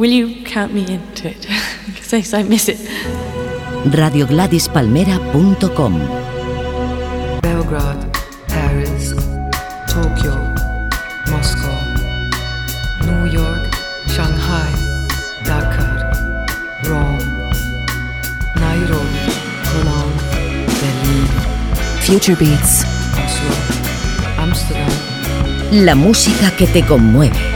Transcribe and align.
Will 0.00 0.08
you 0.12 0.42
count 0.44 0.72
me 0.72 0.80
into 0.90 1.28
it? 1.28 1.46
Because 1.86 2.32
I 2.32 2.42
miss 2.42 2.70
it. 2.70 2.78
Belgrade, 7.42 8.04
Paris, 8.48 9.12
Tokyo, 9.92 10.34
Moscow, 11.28 11.76
New 13.04 13.26
York, 13.30 13.68
Shanghai, 14.08 14.72
Dakar, 15.44 15.98
Rome, 16.88 17.20
Nairobi, 18.56 19.24
Cologne, 19.68 20.16
Berlin, 20.80 21.26
Future 22.00 22.36
Beats, 22.36 22.84
Oslo, 23.20 23.52
Amsterdam. 24.38 24.90
La 25.72 25.94
música 25.94 26.50
que 26.56 26.66
te 26.66 26.82
conmueve. 26.86 27.49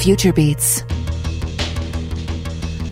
Future 0.00 0.32
Beats. 0.32 0.86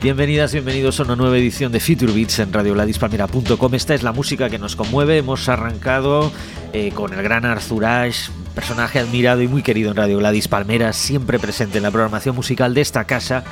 Bienvenidas, 0.03 0.53
bienvenidos 0.53 1.01
a 1.01 1.05
una 1.05 1.17
nueva 1.17 1.39
edición 1.39 1.73
de 1.73 1.81
Future 1.81 2.13
Beats 2.13 2.39
en 2.41 2.53
radioladispalmera.com. 2.53 3.75
Esta 3.75 3.95
es 3.95 4.03
la 4.03 4.13
música 4.13 4.51
que 4.51 4.59
nos 4.59 4.77
conmueve. 4.77 5.17
Hemos 5.17 5.49
arrancado 5.49 6.31
eh, 6.75 6.93
con 6.95 7.15
el 7.15 7.23
gran 7.23 7.47
Arthur 7.47 7.87
Ashe, 7.87 8.31
personaje 8.55 8.99
admirado 8.99 9.41
y 9.41 9.49
muy 9.49 9.63
querido 9.63 9.91
en 9.91 9.97
Radio 9.97 10.19
Gladys 10.19 10.49
Palmera, 10.49 10.93
siempre 10.93 11.39
presente 11.39 11.79
en 11.79 11.85
la 11.85 11.91
programación 11.91 12.37
musical 12.37 12.75
de 12.75 12.83
esta 12.83 13.05
casa. 13.05 13.43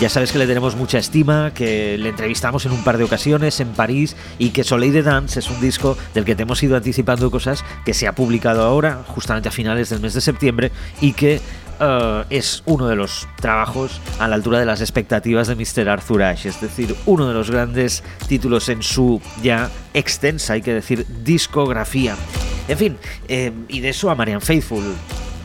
Ya 0.00 0.08
sabes 0.08 0.32
que 0.32 0.38
le 0.38 0.46
tenemos 0.46 0.74
mucha 0.74 0.96
estima, 0.96 1.52
que 1.52 1.98
le 1.98 2.08
entrevistamos 2.08 2.64
en 2.64 2.72
un 2.72 2.84
par 2.84 2.96
de 2.96 3.04
ocasiones 3.04 3.60
en 3.60 3.68
París 3.68 4.16
y 4.38 4.50
que 4.50 4.64
Soleil 4.64 4.94
de 4.94 5.02
Dance 5.02 5.40
es 5.40 5.50
un 5.50 5.60
disco 5.60 5.98
del 6.14 6.24
que 6.24 6.34
te 6.34 6.44
hemos 6.44 6.62
ido 6.62 6.76
anticipando 6.76 7.30
cosas 7.30 7.64
que 7.84 7.92
se 7.92 8.06
ha 8.06 8.14
publicado 8.14 8.62
ahora, 8.62 9.02
justamente 9.08 9.48
a 9.50 9.52
finales 9.52 9.90
del 9.90 10.00
mes 10.00 10.14
de 10.14 10.20
septiembre, 10.20 10.72
y 11.00 11.12
que 11.12 11.40
uh, 11.80 12.24
es 12.30 12.62
uno 12.66 12.88
de 12.88 12.96
los 12.96 13.28
trabajos 13.40 14.00
a 14.18 14.28
la 14.28 14.34
altura 14.34 14.58
de 14.58 14.66
las 14.66 14.80
expectativas 14.80 15.48
de 15.48 15.54
Mr. 15.54 15.88
Arthur 15.88 16.22
Ashe, 16.22 16.48
es 16.48 16.60
decir, 16.60 16.94
uno 17.06 17.28
de 17.28 17.34
los 17.34 17.50
grandes 17.50 18.02
títulos 18.26 18.68
en 18.68 18.82
su 18.82 19.20
ya 19.42 19.70
extensa, 19.94 20.54
hay 20.54 20.62
que 20.62 20.74
decir, 20.74 21.06
discografía. 21.24 22.16
En 22.68 22.78
fin, 22.78 22.98
eh, 23.28 23.52
y 23.68 23.80
de 23.80 23.88
eso 23.88 24.10
a 24.10 24.14
Marian 24.14 24.40
Faithful. 24.40 24.84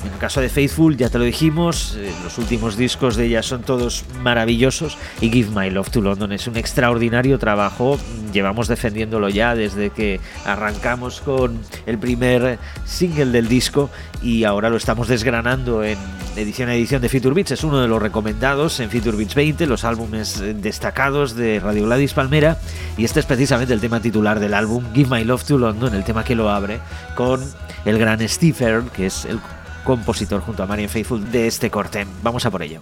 En 0.06 0.12
el 0.12 0.20
caso 0.20 0.42
de 0.42 0.50
Faithful, 0.50 0.98
ya 0.98 1.10
te 1.10 1.18
lo 1.18 1.24
dijimos, 1.24 1.96
eh, 1.98 2.12
los 2.24 2.38
últimos 2.38 2.76
discos 2.76 3.16
de 3.16 3.26
ella 3.26 3.42
son 3.42 3.62
todos 3.62 4.04
maravillosos 4.22 4.98
y 5.22 5.30
Give 5.30 5.50
My 5.58 5.70
Love 5.70 5.92
to 5.92 6.02
London 6.02 6.34
es 6.34 6.46
un 6.48 6.58
extraordinario 6.58 7.40
trabajo. 7.40 7.98
Llevamos 8.34 8.68
defendiéndolo 8.68 9.30
ya 9.30 9.56
desde 9.56 9.92
que 9.92 10.20
arrancamos 10.46 11.22
con 11.22 11.58
el 11.86 11.98
primer 12.00 12.60
single 12.86 13.28
del 13.28 13.48
disco 13.48 13.90
y 14.22 14.44
ahora 14.44 14.70
lo 14.70 14.76
estamos 14.76 15.08
desgranando 15.08 15.86
en 15.86 15.98
edición 16.36 16.68
a 16.68 16.76
edición 16.76 17.02
de 17.02 17.08
Future 17.08 17.34
Beats. 17.34 17.52
Es 17.52 17.64
uno 17.64 17.80
de 17.80 17.88
los 17.88 18.02
recomendados 18.02 18.82
en 18.82 18.90
Future 18.90 19.16
Beats 19.16 19.36
20, 19.36 19.68
los 19.68 19.86
álbumes 19.86 20.44
destacados 20.62 21.34
de 21.36 21.62
Radio 21.62 21.86
Gladys 21.86 22.14
Palmera 22.14 22.58
y 22.98 23.06
este 23.06 23.22
es 23.22 23.26
precisamente 23.26 23.74
el 23.74 23.80
tema 23.80 24.02
titular 24.02 24.42
del 24.42 24.54
álbum 24.54 24.84
Give 24.94 25.10
My 25.10 25.24
Love 25.24 25.46
to 25.46 25.58
London, 25.58 25.96
el 25.96 26.04
tema 26.04 26.26
que 26.26 26.36
lo 26.36 26.50
abre 26.50 26.80
con 27.16 27.40
el 27.86 27.98
gran 27.98 28.28
Steve 28.28 28.58
Earle, 28.60 28.90
que 28.94 29.06
es 29.06 29.24
el 29.24 29.40
compositor 29.84 30.42
junto 30.42 30.64
a 30.64 30.66
Marian 30.66 30.90
Faithful 30.90 31.32
de 31.32 31.48
este 31.48 31.70
corte. 31.70 32.06
Vamos 32.22 32.46
a 32.46 32.52
por 32.52 32.62
ello. 32.64 32.82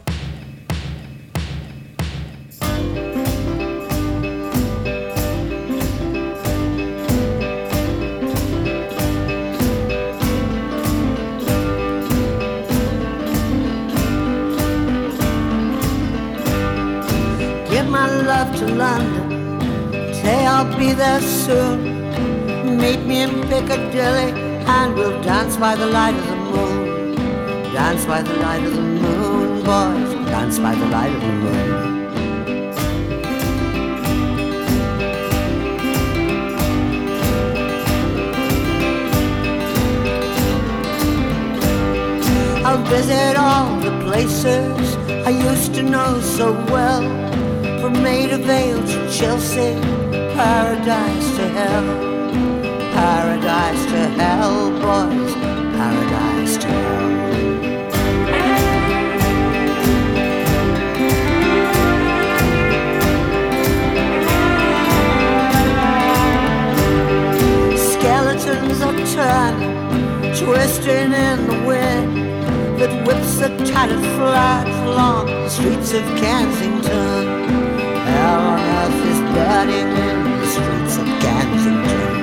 Give 17.70 17.90
my 17.90 18.08
love 18.24 18.56
to 18.60 18.68
London. 18.68 19.60
Say 20.14 20.46
I'll 20.46 20.66
be 20.78 20.94
there 20.94 21.22
soon. 21.22 22.78
Meet 22.78 23.06
me 23.06 23.24
in 23.24 23.42
Piccadilly 23.48 24.34
and 24.66 24.96
we'll 24.96 25.22
dance 25.24 25.58
by 25.58 25.76
the 25.76 25.88
light 25.88 26.16
of 26.16 26.28
the 26.28 26.36
moon. 26.36 26.81
Dance 27.82 28.06
by 28.06 28.22
the 28.22 28.36
light 28.36 28.64
of 28.64 28.76
the 28.76 28.82
moon, 28.82 29.64
boys. 29.64 30.14
Dance 30.30 30.60
by 30.60 30.76
the 30.76 30.86
light 30.86 31.12
of 31.12 31.20
the 31.20 31.34
moon. 31.44 31.70
I'll 42.64 42.84
visit 42.86 43.36
all 43.36 43.80
the 43.80 44.00
places 44.06 44.96
I 45.26 45.32
used 45.32 45.74
to 45.74 45.82
know 45.82 46.22
so 46.22 46.54
well. 46.72 47.02
From 47.82 47.94
Maida 48.04 48.38
Vale 48.38 48.86
to 48.86 49.12
Chelsea, 49.12 49.74
paradise 50.38 51.30
to 51.38 51.48
hell. 51.58 51.88
Paradise 52.94 53.84
to 53.86 54.02
hell, 54.22 54.70
boys, 54.86 55.41
Skeletons 68.42 68.82
are 68.82 69.06
turning, 69.14 70.34
twisting 70.36 71.14
in 71.14 71.46
the 71.46 71.64
wind 71.68 72.18
that 72.80 72.92
whips 73.06 73.36
the 73.38 73.50
tattered 73.64 74.02
flags 74.18 74.76
along 74.90 75.28
the 75.28 75.48
streets 75.48 75.94
of 75.94 76.04
Kensington. 76.18 77.24
Hell 78.08 78.42
on 78.42 78.60
earth 78.60 79.06
is 79.12 79.20
burning 79.36 79.90
in 80.08 80.18
the 80.40 80.48
streets 80.48 80.98
of 80.98 81.06
Kensington. 81.22 82.14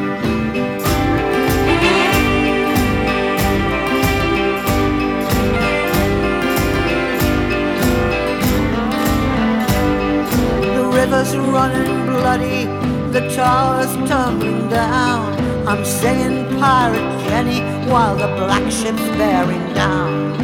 The 10.74 10.84
river's 10.98 11.36
running 11.36 12.06
bloody, 12.06 12.64
the 13.12 13.22
tower's 13.36 13.94
tumbling 14.08 14.68
down. 14.68 15.27
I'm 15.68 15.84
singing 15.84 16.46
Pirate 16.58 17.28
Jenny 17.28 17.60
while 17.90 18.16
the 18.16 18.28
black 18.38 18.72
ship's 18.72 19.02
bearing 19.18 19.74
down. 19.74 20.34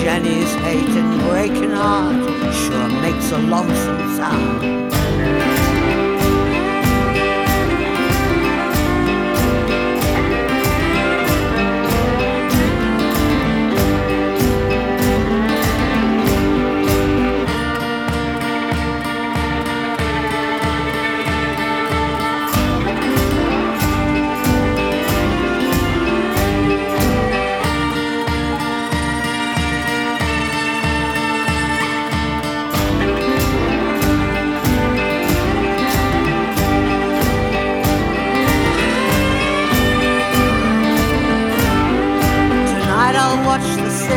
Jenny's 0.00 0.54
hate 0.62 0.88
and 0.88 1.20
breaking 1.22 1.72
heart 1.72 2.54
sure 2.54 2.88
makes 3.00 3.32
a 3.32 3.38
lonesome 3.38 4.16
sound. 4.16 5.01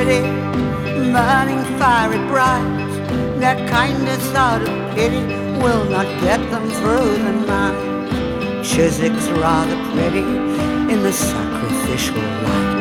City 0.05 0.29
burning 1.11 1.63
fiery 1.79 2.21
bright. 2.29 2.63
Their 3.39 3.57
kindness 3.67 4.33
out 4.35 4.61
of 4.61 4.95
pity 4.95 5.23
will 5.63 5.85
not 5.85 6.05
get 6.21 6.39
them 6.51 6.69
through 6.77 7.09
the 7.25 7.33
night. 7.47 8.63
Chiswick's 8.63 9.27
rather 9.29 9.77
pretty 9.93 10.25
in 10.93 11.01
the 11.01 11.11
sacrificial 11.11 12.21
light. 12.45 12.75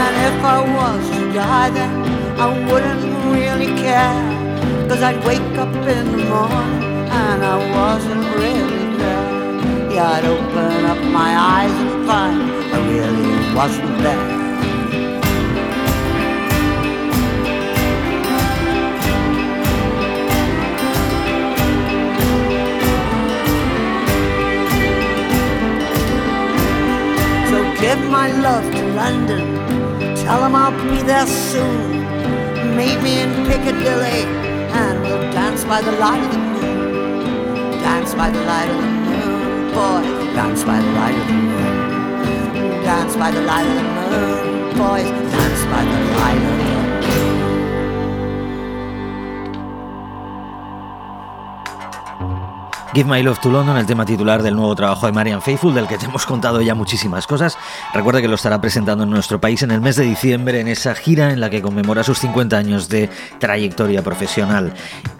And 0.00 0.14
if 0.28 0.44
I 0.44 0.58
was 0.76 1.10
to 1.10 1.32
die 1.32 1.70
then 1.70 1.92
I 2.40 2.48
wouldn't 2.66 3.04
really 3.32 3.70
care 3.80 4.31
Cause 4.92 5.02
I'd 5.02 5.24
wake 5.24 5.56
up 5.56 5.74
in 5.74 6.12
the 6.12 6.18
morning 6.18 7.08
and 7.08 7.42
I 7.42 7.56
wasn't 7.74 8.26
really 8.36 8.94
there 8.98 9.90
Yeah, 9.90 10.10
I'd 10.10 10.24
open 10.26 10.84
up 10.84 11.02
my 11.10 11.34
eyes 11.34 11.72
and 11.72 12.06
find 12.06 12.42
I 12.74 12.78
really 12.92 13.54
wasn't 13.56 13.96
there 14.04 14.28
So 27.48 27.80
give 27.80 27.98
my 28.10 28.30
love 28.42 28.70
to 28.70 28.84
London. 28.92 30.16
Tell 30.16 30.42
them 30.42 30.54
I'll 30.54 30.70
be 30.90 31.00
there 31.00 31.26
soon. 31.26 32.76
Meet 32.76 33.00
me 33.00 33.20
in 33.20 33.46
Piccadilly 33.46 34.51
dance 35.32 35.64
by 35.64 35.80
the 35.82 35.92
light 35.92 36.22
of 36.22 36.32
the 36.32 36.38
moon. 36.38 37.78
Dance 37.80 38.14
by 38.14 38.30
the 38.30 38.40
light 38.44 38.70
of 38.70 38.76
the 38.76 38.90
moon, 39.08 39.74
boys. 39.74 40.34
Dance 40.34 40.64
by 40.64 40.80
the 40.80 40.92
light 40.92 41.16
of 41.16 41.26
the 41.26 41.32
moon. 41.32 42.84
Dance 42.84 43.16
by 43.16 43.30
the 43.30 43.42
light 43.42 43.66
of 43.66 43.74
the 43.74 43.82
moon, 43.82 44.78
boys. 44.78 45.10
Dance 45.32 45.64
by 45.66 45.84
the 45.84 45.98
light 46.18 46.36
of 46.36 46.42
the 46.42 46.64
moon. 46.64 46.71
Give 52.94 53.08
My 53.08 53.22
Love 53.22 53.38
to 53.40 53.50
London, 53.50 53.78
el 53.78 53.86
tema 53.86 54.04
titular 54.04 54.42
del 54.42 54.54
nuevo 54.54 54.74
trabajo 54.74 55.06
de 55.06 55.12
Marian 55.12 55.40
Faithful, 55.40 55.72
del 55.72 55.86
que 55.86 55.96
te 55.96 56.04
hemos 56.04 56.26
contado 56.26 56.60
ya 56.60 56.74
muchísimas 56.74 57.26
cosas. 57.26 57.56
Recuerda 57.94 58.20
que 58.20 58.28
lo 58.28 58.34
estará 58.34 58.60
presentando 58.60 59.04
en 59.04 59.10
nuestro 59.10 59.40
país 59.40 59.62
en 59.62 59.70
el 59.70 59.80
mes 59.80 59.96
de 59.96 60.04
diciembre, 60.04 60.60
en 60.60 60.68
esa 60.68 60.94
gira 60.94 61.32
en 61.32 61.40
la 61.40 61.48
que 61.48 61.62
conmemora 61.62 62.04
sus 62.04 62.18
50 62.18 62.54
años 62.54 62.90
de 62.90 63.08
trayectoria 63.38 64.02
profesional. 64.02 64.74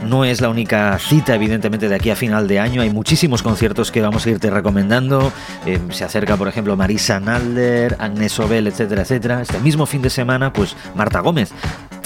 No 0.05 0.27
es 0.27 0.43
la 0.43 0.51
única 0.51 0.99
cita, 0.99 1.35
evidentemente, 1.35 1.89
de 1.89 1.95
aquí 1.95 2.11
a 2.11 2.17
final 2.17 2.47
de 2.47 2.61
año. 2.61 2.83
Hay 2.83 2.91
muchísimos 2.91 3.43
conciertos 3.43 3.91
que 3.91 4.03
vamos 4.03 4.27
a 4.27 4.31
irte 4.31 4.51
recomendando. 4.51 5.33
Eh, 5.65 5.81
se 5.93 6.05
acerca, 6.05 6.37
por 6.37 6.49
ejemplo, 6.49 6.77
Marisa 6.77 7.21
Nalder, 7.21 7.97
Agnes 7.99 8.39
Obel, 8.39 8.67
etcétera, 8.67 9.01
etcétera. 9.01 9.41
Este 9.41 9.59
mismo 9.61 9.87
fin 9.87 10.03
de 10.03 10.11
semana, 10.11 10.53
pues 10.53 10.77
Marta 10.95 11.21
Gómez. 11.21 11.55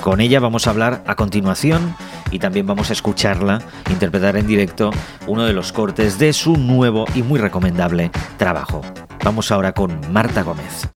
Con 0.06 0.20
ella 0.20 0.38
vamos 0.38 0.68
a 0.68 0.70
hablar 0.70 1.02
a 1.08 1.16
continuación 1.16 1.96
y 2.30 2.38
también 2.38 2.64
vamos 2.64 2.90
a 2.90 2.92
escucharla 2.92 3.60
interpretar 3.90 4.36
en 4.36 4.46
directo 4.46 4.92
uno 5.26 5.44
de 5.46 5.52
los 5.52 5.72
cortes 5.72 6.16
de 6.16 6.32
su 6.32 6.56
nuevo 6.56 7.06
y 7.16 7.24
muy 7.24 7.40
recomendable 7.40 8.12
trabajo. 8.36 8.82
Vamos 9.24 9.50
ahora 9.50 9.72
con 9.72 10.00
Marta 10.12 10.44
Gómez. 10.44 10.95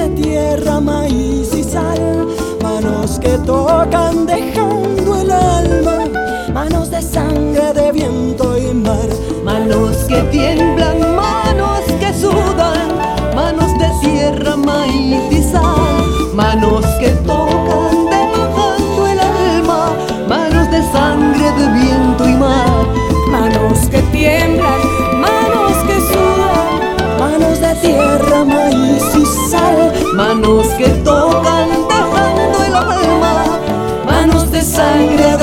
de 0.00 0.08
tierra, 0.22 0.80
maíz 0.80 1.52
y 1.54 1.62
sal, 1.62 2.26
manos 2.62 3.18
que 3.18 3.36
tocan 3.44 4.24
dejando 4.24 5.16
el 5.16 5.30
alma, 5.30 5.98
manos 6.54 6.90
de 6.90 7.02
sangre, 7.02 7.74
de 7.74 7.92
viento 7.92 8.56
y 8.56 8.72
mar, 8.72 9.10
manos 9.44 9.96
que 10.08 10.22
tiemblan, 10.32 11.00
manos 11.16 11.82
que 12.00 12.14
sudan, 12.14 12.88
manos 13.34 13.70
de 13.78 13.90
tierra, 14.00 14.56
maíz 14.56 15.20
y 15.30 15.42
sal, 15.42 16.32
manos 16.34 16.86
que 16.98 17.10
tocan 17.26 18.06
dejando 18.08 19.06
el 19.06 19.20
alma, 19.20 19.92
manos 20.26 20.70
de 20.70 20.82
sangre, 20.94 21.44
de 21.58 21.66
viento 21.78 22.26
y 22.26 22.34
mar, 22.36 22.86
manos 23.30 23.78
que 23.90 24.00
tiemblan, 24.16 24.80
manos 25.20 25.76
que 25.86 26.00
sudan, 26.10 27.18
manos 27.18 27.60
de 27.60 27.74
tierra, 27.86 28.44
maíz 28.46 28.69
manos 30.20 30.66
que 30.76 30.88
tocan 31.02 31.68
bajando 31.88 32.64
el 32.66 32.74
alma, 32.74 33.58
manos 34.04 34.50
de 34.52 34.60
sangre 34.60 35.39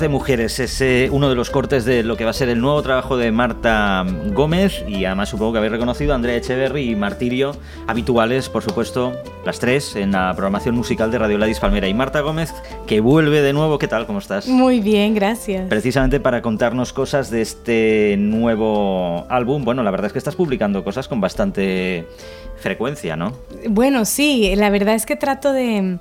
de 0.00 0.08
Mujeres 0.08 0.58
es 0.60 0.80
eh, 0.80 1.10
uno 1.12 1.28
de 1.28 1.34
los 1.34 1.50
cortes 1.50 1.84
de 1.84 2.02
lo 2.02 2.16
que 2.16 2.24
va 2.24 2.30
a 2.30 2.34
ser 2.34 2.48
el 2.48 2.60
nuevo 2.60 2.80
trabajo 2.82 3.18
de 3.18 3.30
Marta 3.32 4.06
Gómez 4.32 4.82
y 4.88 5.04
además 5.04 5.28
supongo 5.28 5.52
que 5.52 5.58
habéis 5.58 5.72
reconocido 5.72 6.12
a 6.12 6.14
Andrea 6.14 6.36
Echeverry 6.36 6.90
y 6.90 6.96
Martirio, 6.96 7.54
habituales, 7.86 8.48
por 8.48 8.62
supuesto, 8.62 9.12
las 9.44 9.58
tres 9.58 9.96
en 9.96 10.12
la 10.12 10.32
programación 10.32 10.74
musical 10.74 11.10
de 11.10 11.18
Radio 11.18 11.36
Ladis 11.36 11.60
Palmera. 11.60 11.86
Y 11.86 11.92
Marta 11.92 12.20
Gómez, 12.20 12.54
que 12.86 13.00
vuelve 13.00 13.42
de 13.42 13.52
nuevo, 13.52 13.78
¿qué 13.78 13.88
tal? 13.88 14.06
¿Cómo 14.06 14.20
estás? 14.20 14.48
Muy 14.48 14.80
bien, 14.80 15.14
gracias. 15.14 15.68
Precisamente 15.68 16.18
para 16.18 16.40
contarnos 16.40 16.94
cosas 16.94 17.30
de 17.30 17.42
este 17.42 18.16
nuevo 18.18 19.26
álbum. 19.28 19.64
Bueno, 19.64 19.82
la 19.82 19.90
verdad 19.90 20.06
es 20.06 20.12
que 20.14 20.18
estás 20.18 20.36
publicando 20.36 20.82
cosas 20.82 21.08
con 21.08 21.20
bastante 21.20 22.06
frecuencia, 22.56 23.16
¿no? 23.16 23.34
Bueno, 23.68 24.06
sí, 24.06 24.54
la 24.56 24.70
verdad 24.70 24.94
es 24.94 25.04
que 25.04 25.16
trato 25.16 25.52
de 25.52 25.98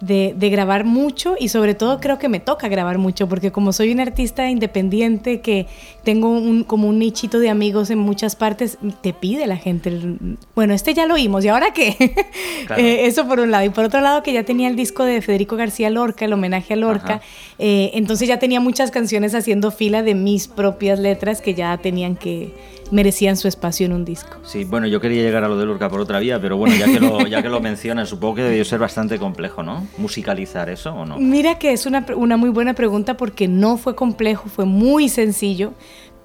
de, 0.00 0.34
grabar 0.50 0.84
mucho 0.84 1.34
y 1.38 1.48
sobre 1.48 1.74
todo 1.74 2.00
creo 2.00 2.18
que 2.18 2.28
me 2.28 2.40
toca 2.40 2.68
grabar 2.68 2.98
mucho 2.98 3.28
porque 3.28 3.52
como 3.52 3.72
soy 3.72 3.92
un 3.92 4.00
artista 4.00 4.48
independiente 4.48 5.40
que 5.40 5.66
tengo 6.04 6.30
un, 6.30 6.64
como 6.64 6.88
un 6.88 6.98
nichito 6.98 7.38
de 7.38 7.50
amigos 7.50 7.90
en 7.90 7.98
muchas 7.98 8.36
partes, 8.36 8.78
te 9.02 9.12
pide 9.12 9.46
la 9.46 9.56
gente, 9.56 10.16
bueno, 10.54 10.74
este 10.74 10.94
ya 10.94 11.06
lo 11.06 11.14
oímos 11.14 11.44
y 11.44 11.48
ahora 11.48 11.72
qué, 11.72 11.96
eh, 12.76 13.06
eso 13.06 13.26
por 13.26 13.40
un 13.40 13.50
lado. 13.50 13.64
Y 13.64 13.70
por 13.70 13.84
otro 13.84 14.00
lado 14.00 14.22
que 14.22 14.32
ya 14.32 14.44
tenía 14.44 14.68
el 14.68 14.76
disco 14.76 15.04
de 15.04 15.20
Federico 15.20 15.56
García 15.56 15.90
Lorca, 15.90 16.24
el 16.24 16.32
homenaje 16.32 16.74
a 16.74 16.76
Lorca, 16.76 17.20
eh, 17.58 17.90
entonces 17.94 18.28
ya 18.28 18.38
tenía 18.38 18.60
muchas 18.60 18.90
canciones 18.90 19.34
haciendo 19.34 19.70
fila 19.70 20.02
de 20.02 20.14
mis 20.14 20.48
propias 20.48 20.98
letras 20.98 21.40
que 21.40 21.54
ya 21.54 21.76
tenían 21.78 22.16
que 22.16 22.52
merecían 22.90 23.36
su 23.36 23.48
espacio 23.48 23.86
en 23.86 23.92
un 23.92 24.04
disco. 24.04 24.38
Sí, 24.44 24.64
bueno, 24.64 24.86
yo 24.86 25.00
quería 25.00 25.22
llegar 25.22 25.44
a 25.44 25.48
lo 25.48 25.58
de 25.58 25.66
Lorca 25.66 25.88
por 25.88 26.00
otra 26.00 26.18
vía, 26.20 26.40
pero 26.40 26.56
bueno, 26.56 26.74
ya 26.76 26.86
que 26.86 27.00
lo, 27.00 27.26
ya 27.26 27.42
que 27.42 27.48
lo 27.48 27.60
mencionas, 27.60 28.08
supongo 28.08 28.36
que 28.36 28.42
debió 28.42 28.64
ser 28.64 28.78
bastante 28.78 29.18
complejo, 29.18 29.62
¿no? 29.62 29.86
¿Musicalizar 29.98 30.70
eso 30.70 30.94
o 30.94 31.04
no? 31.04 31.18
Mira 31.18 31.58
que 31.58 31.72
es 31.72 31.86
una, 31.86 32.06
una 32.16 32.36
muy 32.36 32.50
buena 32.50 32.74
pregunta 32.74 33.16
porque 33.16 33.48
no 33.48 33.76
fue 33.76 33.94
complejo, 33.94 34.48
fue 34.48 34.64
muy 34.64 35.08
sencillo 35.08 35.74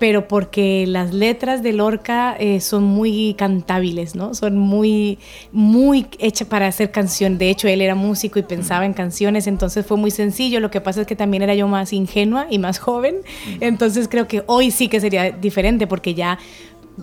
pero 0.04 0.28
porque 0.28 0.84
las 0.86 1.14
letras 1.14 1.64
de 1.64 1.72
Lorca 1.72 2.36
eh, 2.38 2.60
son 2.60 2.84
muy 2.84 3.36
cantables, 3.38 4.16
¿no? 4.16 4.34
Son 4.34 4.58
muy, 4.58 5.18
muy 5.54 6.08
hechas 6.20 6.46
para 6.46 6.68
hacer 6.68 6.92
canción. 6.92 7.38
De 7.38 7.50
hecho, 7.50 7.70
él 7.70 7.80
era 7.80 7.96
músico 7.96 8.38
y 8.38 8.44
pensaba 8.44 8.86
en 8.86 8.92
canciones, 8.92 9.48
entonces 9.48 9.86
fue 9.86 9.96
muy 9.96 10.12
sencillo. 10.12 10.60
Lo 10.60 10.70
que 10.70 10.82
pasa 10.82 11.00
es 11.00 11.08
que 11.08 11.16
también 11.16 11.42
era 11.42 11.56
yo 11.56 11.70
más 11.70 11.94
ingenua 11.94 12.48
y 12.50 12.60
más 12.60 12.80
joven, 12.80 13.16
entonces 13.62 14.10
creo 14.10 14.28
que 14.28 14.44
hoy 14.46 14.72
sí 14.72 14.90
que 14.90 15.00
sería 15.00 15.32
diferente 15.32 15.88
porque 15.88 16.14
ya 16.14 16.38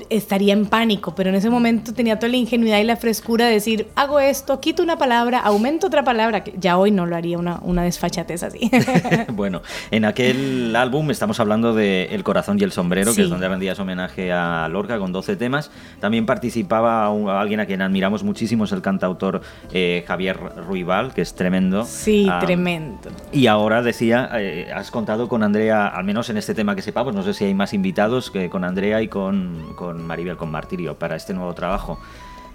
estaría 0.09 0.53
en 0.53 0.67
pánico, 0.67 1.15
pero 1.15 1.31
en 1.31 1.37
ese 1.37 1.51
momento 1.51 1.93
tenía 1.93 2.19
toda 2.19 2.31
la 2.31 2.37
ingenuidad 2.37 2.79
y 2.79 2.85
la 2.85 2.97
frescura 2.97 3.47
de 3.47 3.53
decir, 3.53 3.89
hago 3.97 4.21
esto, 4.21 4.61
quito 4.61 4.83
una 4.83 4.97
palabra, 4.97 5.41
aumento 5.41 5.89
otra 5.89 6.05
palabra, 6.05 6.45
que 6.45 6.55
ya 6.59 6.79
hoy 6.79 6.91
no 6.91 7.07
lo 7.07 7.17
haría 7.17 7.39
una, 7.39 7.59
una 7.63 7.83
desfachatez 7.83 8.43
así. 8.43 8.71
bueno, 9.33 9.63
en 9.91 10.05
aquel 10.05 10.75
álbum 10.77 11.11
estamos 11.11 11.41
hablando 11.41 11.75
de 11.75 12.05
El 12.13 12.23
corazón 12.23 12.59
y 12.61 12.65
el 12.65 12.73
sombrero, 12.73 13.15
que 13.15 13.23
es 13.23 13.31
donde 13.31 13.49
rendías 13.49 13.79
homenaje 13.79 14.33
a 14.33 14.69
Lorca 14.69 14.99
con 14.99 15.13
12 15.13 15.37
temas. 15.37 15.71
También 16.01 16.27
participaba 16.27 17.09
alguien 17.41 17.61
a 17.61 17.67
quien 17.67 17.83
admiramos 17.83 18.23
muchísimo, 18.23 18.65
es 18.65 18.73
el 18.73 18.83
cantautor 18.83 19.41
eh, 19.73 20.05
Javier 20.07 20.39
Ruibal, 20.67 21.13
que 21.15 21.23
es 21.23 21.35
tremendo. 21.35 21.85
Sí, 21.85 22.27
ah, 22.31 22.39
tremendo. 22.39 23.11
Y 23.33 23.47
ahora 23.47 23.83
decía, 23.83 24.31
eh, 24.35 24.71
has 24.75 24.91
contado 24.91 25.29
con 25.29 25.43
Andrea, 25.43 25.89
al 25.89 26.05
menos 26.05 26.31
en 26.31 26.37
este 26.37 26.55
tema 26.55 26.77
que 26.77 26.83
sepamos, 26.83 27.15
no 27.15 27.23
sé 27.23 27.35
si 27.35 27.45
hay 27.45 27.55
más 27.55 27.75
invitados, 27.75 28.31
que 28.31 28.49
con 28.51 28.65
Andrea 28.65 29.03
y 29.03 29.09
con 29.09 29.75
con 29.81 30.07
Maribel, 30.07 30.37
con 30.37 30.51
Martirio, 30.51 30.95
para 30.95 31.17
este 31.17 31.33
nuevo 31.33 31.55
trabajo. 31.55 31.99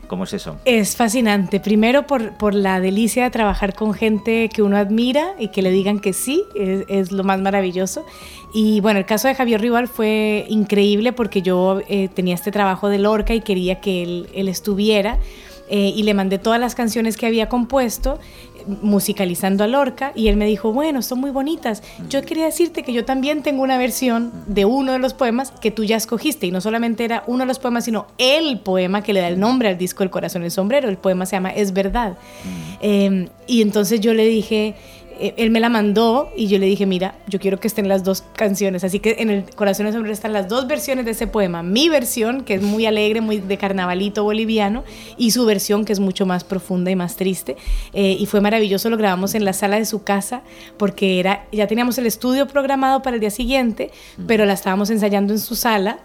¿Cómo 0.07 0.25
es 0.25 0.33
eso? 0.33 0.57
Es 0.63 0.95
fascinante. 0.95 1.59
Primero 1.59 2.05
por, 2.05 2.37
por, 2.37 2.53
la 2.53 2.79
delicia 2.79 3.23
de 3.23 3.31
trabajar 3.31 3.73
con 3.73 3.95
gente 3.95 4.47
que 4.49 4.61
uno 4.61 4.77
admira 4.77 5.33
y 5.39 5.47
que 5.47 5.63
le 5.63 5.71
digan 5.71 5.99
que 5.99 6.13
sí, 6.13 6.43
es, 6.53 7.11
lo 7.11 7.23
más 7.23 7.41
maravilloso. 7.41 8.05
Y 8.53 8.79
bueno, 8.81 8.99
el 8.99 9.07
caso 9.07 9.27
de 9.27 9.33
Javier 9.33 9.59
Rival 9.59 9.87
fue 9.87 10.45
increíble 10.49 11.13
porque 11.13 11.41
yo 11.41 11.81
eh, 11.87 12.09
tenía 12.09 12.35
este 12.35 12.51
trabajo 12.51 12.89
de 12.89 12.99
Lorca 12.99 13.33
y 13.33 13.41
quería 13.41 13.81
que 13.81 14.03
él, 14.03 14.29
él 14.35 14.47
estuviera. 14.47 15.17
Eh, 15.67 15.93
y 15.95 16.03
le 16.03 16.13
mandé 16.13 16.37
todas 16.37 16.59
las 16.59 16.75
canciones 16.75 17.17
que 17.17 17.25
había 17.25 17.49
compuesto 17.49 18.19
musicalizando 18.81 19.63
a 19.63 19.67
Lorca 19.67 20.11
y 20.15 20.27
él 20.27 20.37
me 20.37 20.45
dijo, 20.45 20.71
bueno, 20.73 21.01
son 21.01 21.19
muy 21.19 21.31
bonitas. 21.31 21.83
Yo 22.09 22.21
quería 22.23 22.45
decirte 22.45 22.83
que 22.83 22.93
yo 22.93 23.05
también 23.05 23.43
tengo 23.43 23.63
una 23.63 23.77
versión 23.77 24.31
de 24.47 24.65
uno 24.65 24.93
de 24.93 24.99
los 24.99 25.13
poemas 25.13 25.51
que 25.51 25.71
tú 25.71 25.83
ya 25.83 25.95
escogiste 25.95 26.47
y 26.47 26.51
no 26.51 26.61
solamente 26.61 27.05
era 27.05 27.23
uno 27.27 27.39
de 27.39 27.45
los 27.47 27.59
poemas, 27.59 27.85
sino 27.85 28.07
el 28.17 28.59
poema 28.59 29.01
que 29.01 29.13
le 29.13 29.21
da 29.21 29.27
el 29.27 29.39
nombre 29.39 29.69
al 29.69 29.77
disco 29.77 30.03
El 30.03 30.09
corazón 30.09 30.43
el 30.43 30.51
sombrero. 30.51 30.89
El 30.89 30.97
poema 30.97 31.25
se 31.25 31.35
llama 31.35 31.49
Es 31.49 31.73
verdad. 31.73 32.17
Em, 32.81 33.27
y 33.47 33.61
entonces 33.61 34.01
yo 34.01 34.13
le 34.13 34.25
dije, 34.25 34.75
él 35.19 35.51
me 35.51 35.59
la 35.59 35.69
mandó 35.69 36.31
y 36.35 36.47
yo 36.47 36.59
le 36.59 36.65
dije, 36.65 36.85
mira, 36.85 37.15
yo 37.27 37.39
quiero 37.39 37.59
que 37.59 37.67
estén 37.67 37.87
las 37.87 38.03
dos 38.03 38.23
canciones. 38.35 38.83
Así 38.83 38.99
que 38.99 39.17
en 39.19 39.29
el 39.29 39.43
Corazón 39.55 39.85
de 39.85 39.91
Sombrero 39.91 40.13
están 40.13 40.33
las 40.33 40.47
dos 40.47 40.67
versiones 40.67 41.05
de 41.05 41.11
ese 41.11 41.27
poema. 41.27 41.63
Mi 41.63 41.89
versión, 41.89 42.43
que 42.43 42.55
es 42.55 42.61
muy 42.61 42.85
alegre, 42.85 43.21
muy 43.21 43.37
de 43.39 43.57
carnavalito 43.57 44.23
boliviano, 44.23 44.83
y 45.17 45.31
su 45.31 45.45
versión, 45.45 45.85
que 45.85 45.93
es 45.93 45.99
mucho 45.99 46.25
más 46.25 46.43
profunda 46.43 46.91
y 46.91 46.95
más 46.95 47.15
triste. 47.15 47.55
Eh, 47.93 48.17
y 48.19 48.25
fue 48.25 48.41
maravilloso, 48.41 48.89
lo 48.89 48.97
grabamos 48.97 49.35
en 49.35 49.45
la 49.45 49.53
sala 49.53 49.77
de 49.77 49.85
su 49.85 50.03
casa, 50.03 50.41
porque 50.77 51.19
era, 51.19 51.45
ya 51.51 51.67
teníamos 51.67 51.97
el 51.97 52.05
estudio 52.05 52.47
programado 52.47 53.01
para 53.01 53.15
el 53.15 53.19
día 53.19 53.31
siguiente, 53.31 53.91
pero 54.27 54.45
la 54.45 54.53
estábamos 54.53 54.89
ensayando 54.89 55.33
en 55.33 55.39
su 55.39 55.55
sala 55.55 55.99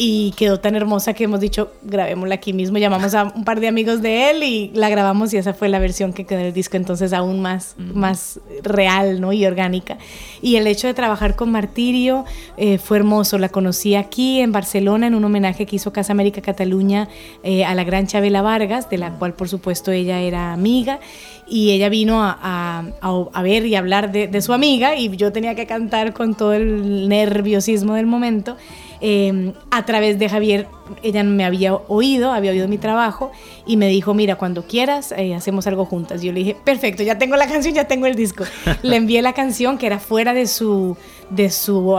y 0.00 0.32
quedó 0.36 0.60
tan 0.60 0.76
hermosa 0.76 1.12
que 1.12 1.24
hemos 1.24 1.40
dicho, 1.40 1.72
grabémosla 1.82 2.36
aquí 2.36 2.52
mismo, 2.52 2.78
llamamos 2.78 3.14
a 3.14 3.24
un 3.34 3.44
par 3.44 3.58
de 3.58 3.66
amigos 3.66 4.00
de 4.00 4.30
él 4.30 4.44
y 4.44 4.70
la 4.72 4.88
grabamos 4.88 5.34
y 5.34 5.38
esa 5.38 5.54
fue 5.54 5.68
la 5.68 5.80
versión 5.80 6.12
que 6.12 6.24
quedó 6.24 6.38
en 6.38 6.46
el 6.46 6.52
disco, 6.52 6.76
entonces 6.76 7.12
aún 7.12 7.42
más, 7.42 7.74
más 7.76 8.38
real 8.62 9.20
¿no? 9.20 9.32
y 9.32 9.44
orgánica. 9.44 9.98
Y 10.40 10.54
el 10.54 10.68
hecho 10.68 10.86
de 10.86 10.94
trabajar 10.94 11.34
con 11.34 11.50
Martirio 11.50 12.24
eh, 12.56 12.78
fue 12.78 12.98
hermoso, 12.98 13.38
la 13.38 13.48
conocí 13.48 13.96
aquí 13.96 14.40
en 14.40 14.52
Barcelona 14.52 15.08
en 15.08 15.16
un 15.16 15.24
homenaje 15.24 15.66
que 15.66 15.74
hizo 15.74 15.92
Casa 15.92 16.12
América 16.12 16.42
Cataluña 16.42 17.08
eh, 17.42 17.64
a 17.64 17.74
la 17.74 17.82
gran 17.82 18.06
Chabela 18.06 18.40
Vargas, 18.40 18.88
de 18.88 18.98
la 18.98 19.18
cual 19.18 19.34
por 19.34 19.48
supuesto 19.48 19.90
ella 19.90 20.20
era 20.20 20.52
amiga 20.52 21.00
y 21.48 21.72
ella 21.72 21.88
vino 21.88 22.22
a, 22.22 22.84
a, 23.00 23.42
ver 23.42 23.66
y 23.66 23.74
hablar 23.74 24.12
de, 24.12 24.28
de 24.28 24.42
su 24.42 24.52
amiga 24.52 24.94
y 24.94 25.16
yo 25.16 25.32
tenía 25.32 25.56
que 25.56 25.66
cantar 25.66 26.12
con 26.12 26.36
todo 26.36 26.52
el 26.52 27.08
nerviosismo 27.08 27.94
del 27.94 28.06
momento. 28.06 28.56
Em, 29.00 29.52
a 29.70 29.84
través 29.84 30.18
de 30.18 30.28
Javier, 30.28 30.66
ella 31.02 31.22
me 31.22 31.44
había 31.44 31.74
oído, 31.74 32.32
había 32.32 32.50
oído 32.50 32.66
mi 32.66 32.78
trabajo 32.78 33.30
y 33.64 33.76
me 33.76 33.88
dijo, 33.88 34.12
mira, 34.12 34.36
cuando 34.36 34.64
quieras, 34.64 35.12
eh, 35.16 35.34
hacemos 35.34 35.66
algo 35.66 35.84
juntas. 35.84 36.22
Yo 36.22 36.32
le 36.32 36.40
dije, 36.40 36.56
perfecto, 36.64 37.02
ya 37.02 37.16
tengo 37.16 37.36
la 37.36 37.46
canción, 37.46 37.74
ya 37.74 37.86
tengo 37.86 38.06
el 38.06 38.16
disco. 38.16 38.44
le 38.82 38.96
envié 38.96 39.22
la 39.22 39.34
canción 39.34 39.78
que 39.78 39.86
era 39.86 40.00
fuera 40.00 40.34
de 40.34 40.46
su, 40.48 40.96
de 41.30 41.50
su, 41.50 41.96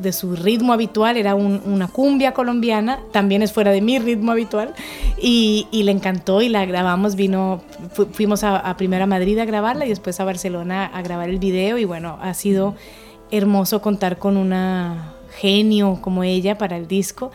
de 0.00 0.12
su 0.12 0.34
ritmo 0.34 0.72
habitual, 0.72 1.16
era 1.16 1.34
una 1.34 1.88
cumbia 1.88 2.32
colombiana, 2.32 3.00
también 3.12 3.42
es 3.42 3.52
fuera 3.52 3.70
de 3.70 3.82
mi 3.82 3.98
ritmo 3.98 4.32
habitual, 4.32 4.74
y, 5.20 5.66
le 5.72 5.92
encantó 5.92 6.40
y 6.40 6.48
la 6.48 6.64
grabamos, 6.64 7.16
vino, 7.16 7.62
fuimos 8.12 8.44
a, 8.44 8.58
a 8.58 8.76
Primera 8.76 9.06
Madrid 9.06 9.38
a 9.38 9.44
grabarla 9.44 9.86
y 9.86 9.88
después 9.88 10.20
a 10.20 10.24
Barcelona 10.24 10.86
a 10.86 11.02
grabar 11.02 11.28
el 11.28 11.38
video 11.38 11.78
y 11.78 11.84
bueno, 11.84 12.18
ha 12.22 12.32
sido 12.34 12.74
hermoso 13.30 13.80
contar 13.80 14.18
con 14.18 14.36
una 14.36 15.14
genio 15.40 15.98
como 16.02 16.22
ella 16.22 16.58
para 16.58 16.76
el 16.76 16.86
disco. 16.86 17.30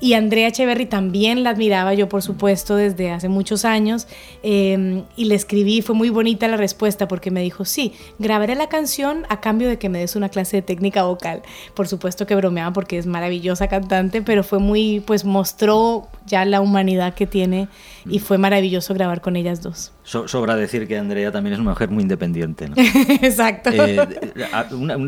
Y 0.00 0.12
Andrea 0.12 0.48
Echeverry 0.48 0.86
también 0.86 1.42
la 1.42 1.50
admiraba 1.50 1.92
yo, 1.94 2.08
por 2.08 2.22
supuesto, 2.22 2.76
desde 2.76 3.10
hace 3.10 3.28
muchos 3.28 3.64
años. 3.64 4.06
Em, 4.42 5.02
y 5.16 5.24
le 5.24 5.34
escribí, 5.34 5.82
fue 5.82 5.94
muy 5.96 6.10
bonita 6.10 6.46
la 6.46 6.56
respuesta 6.56 7.08
porque 7.08 7.30
me 7.30 7.42
dijo, 7.42 7.64
sí, 7.64 7.92
grabaré 8.18 8.54
la 8.54 8.68
canción 8.68 9.24
a 9.28 9.40
cambio 9.40 9.68
de 9.68 9.78
que 9.78 9.88
me 9.88 9.98
des 9.98 10.14
una 10.14 10.28
clase 10.28 10.58
de 10.58 10.62
técnica 10.62 11.02
vocal. 11.02 11.42
Por 11.74 11.88
supuesto 11.88 12.26
que 12.26 12.36
bromeaba 12.36 12.72
porque 12.72 12.96
es 12.96 13.06
maravillosa 13.06 13.66
cantante, 13.66 14.22
pero 14.22 14.44
fue 14.44 14.60
muy, 14.60 15.00
pues 15.00 15.24
mostró 15.24 16.06
ya 16.26 16.44
la 16.44 16.60
humanidad 16.60 17.14
que 17.14 17.26
tiene 17.26 17.68
y 18.08 18.18
fue 18.18 18.38
maravilloso 18.38 18.94
grabar 18.94 19.20
con 19.20 19.36
ellas 19.36 19.62
dos 19.62 19.92
sobra 20.08 20.56
decir 20.56 20.88
que 20.88 20.96
Andrea 20.96 21.30
también 21.30 21.54
es 21.54 21.60
una 21.60 21.70
mujer 21.70 21.90
muy 21.90 22.02
independiente. 22.02 22.68
¿no? 22.68 22.76
Exacto. 23.22 23.70
Eh, 23.70 23.98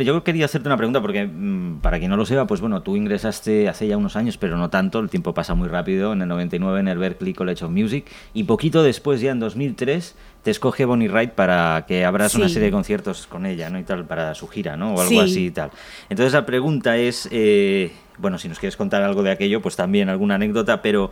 yo 0.04 0.22
quería 0.22 0.44
hacerte 0.44 0.68
una 0.68 0.76
pregunta 0.76 1.00
porque, 1.00 1.24
mm, 1.24 1.80
para 1.80 1.98
quien 1.98 2.10
no 2.10 2.16
lo 2.16 2.26
sepa, 2.26 2.46
pues 2.46 2.60
bueno, 2.60 2.82
tú 2.82 2.96
ingresaste 2.96 3.68
hace 3.68 3.86
ya 3.86 3.96
unos 3.96 4.16
años, 4.16 4.36
pero 4.36 4.58
no 4.58 4.68
tanto, 4.68 4.98
el 4.98 5.08
tiempo 5.08 5.32
pasa 5.32 5.54
muy 5.54 5.68
rápido, 5.68 6.12
en 6.12 6.22
el 6.22 6.28
99 6.28 6.80
en 6.80 6.88
el 6.88 6.98
Berklee 6.98 7.34
College 7.34 7.64
of 7.64 7.70
Music, 7.70 8.06
y 8.34 8.44
poquito 8.44 8.82
después, 8.82 9.20
ya 9.20 9.30
en 9.30 9.40
2003, 9.40 10.16
te 10.42 10.50
escoge 10.50 10.84
Bonnie 10.84 11.08
Wright 11.08 11.32
para 11.32 11.84
que 11.86 12.04
abras 12.04 12.34
una 12.34 12.48
serie 12.48 12.66
de 12.66 12.72
conciertos 12.72 13.26
con 13.26 13.46
ella, 13.46 13.70
¿no? 13.70 13.78
Y 13.78 13.84
tal, 13.84 14.06
para 14.06 14.34
su 14.34 14.48
gira, 14.48 14.76
¿no? 14.76 14.94
O 14.94 15.00
algo 15.00 15.20
así 15.20 15.46
y 15.46 15.50
tal. 15.50 15.70
Entonces 16.08 16.32
la 16.32 16.46
pregunta 16.46 16.96
es, 16.96 17.28
eh, 17.30 17.92
bueno, 18.18 18.38
si 18.38 18.48
nos 18.48 18.58
quieres 18.58 18.76
contar 18.76 19.02
algo 19.02 19.22
de 19.22 19.30
aquello, 19.30 19.60
pues 19.60 19.76
también 19.76 20.08
alguna 20.08 20.36
anécdota, 20.36 20.82
pero 20.82 21.10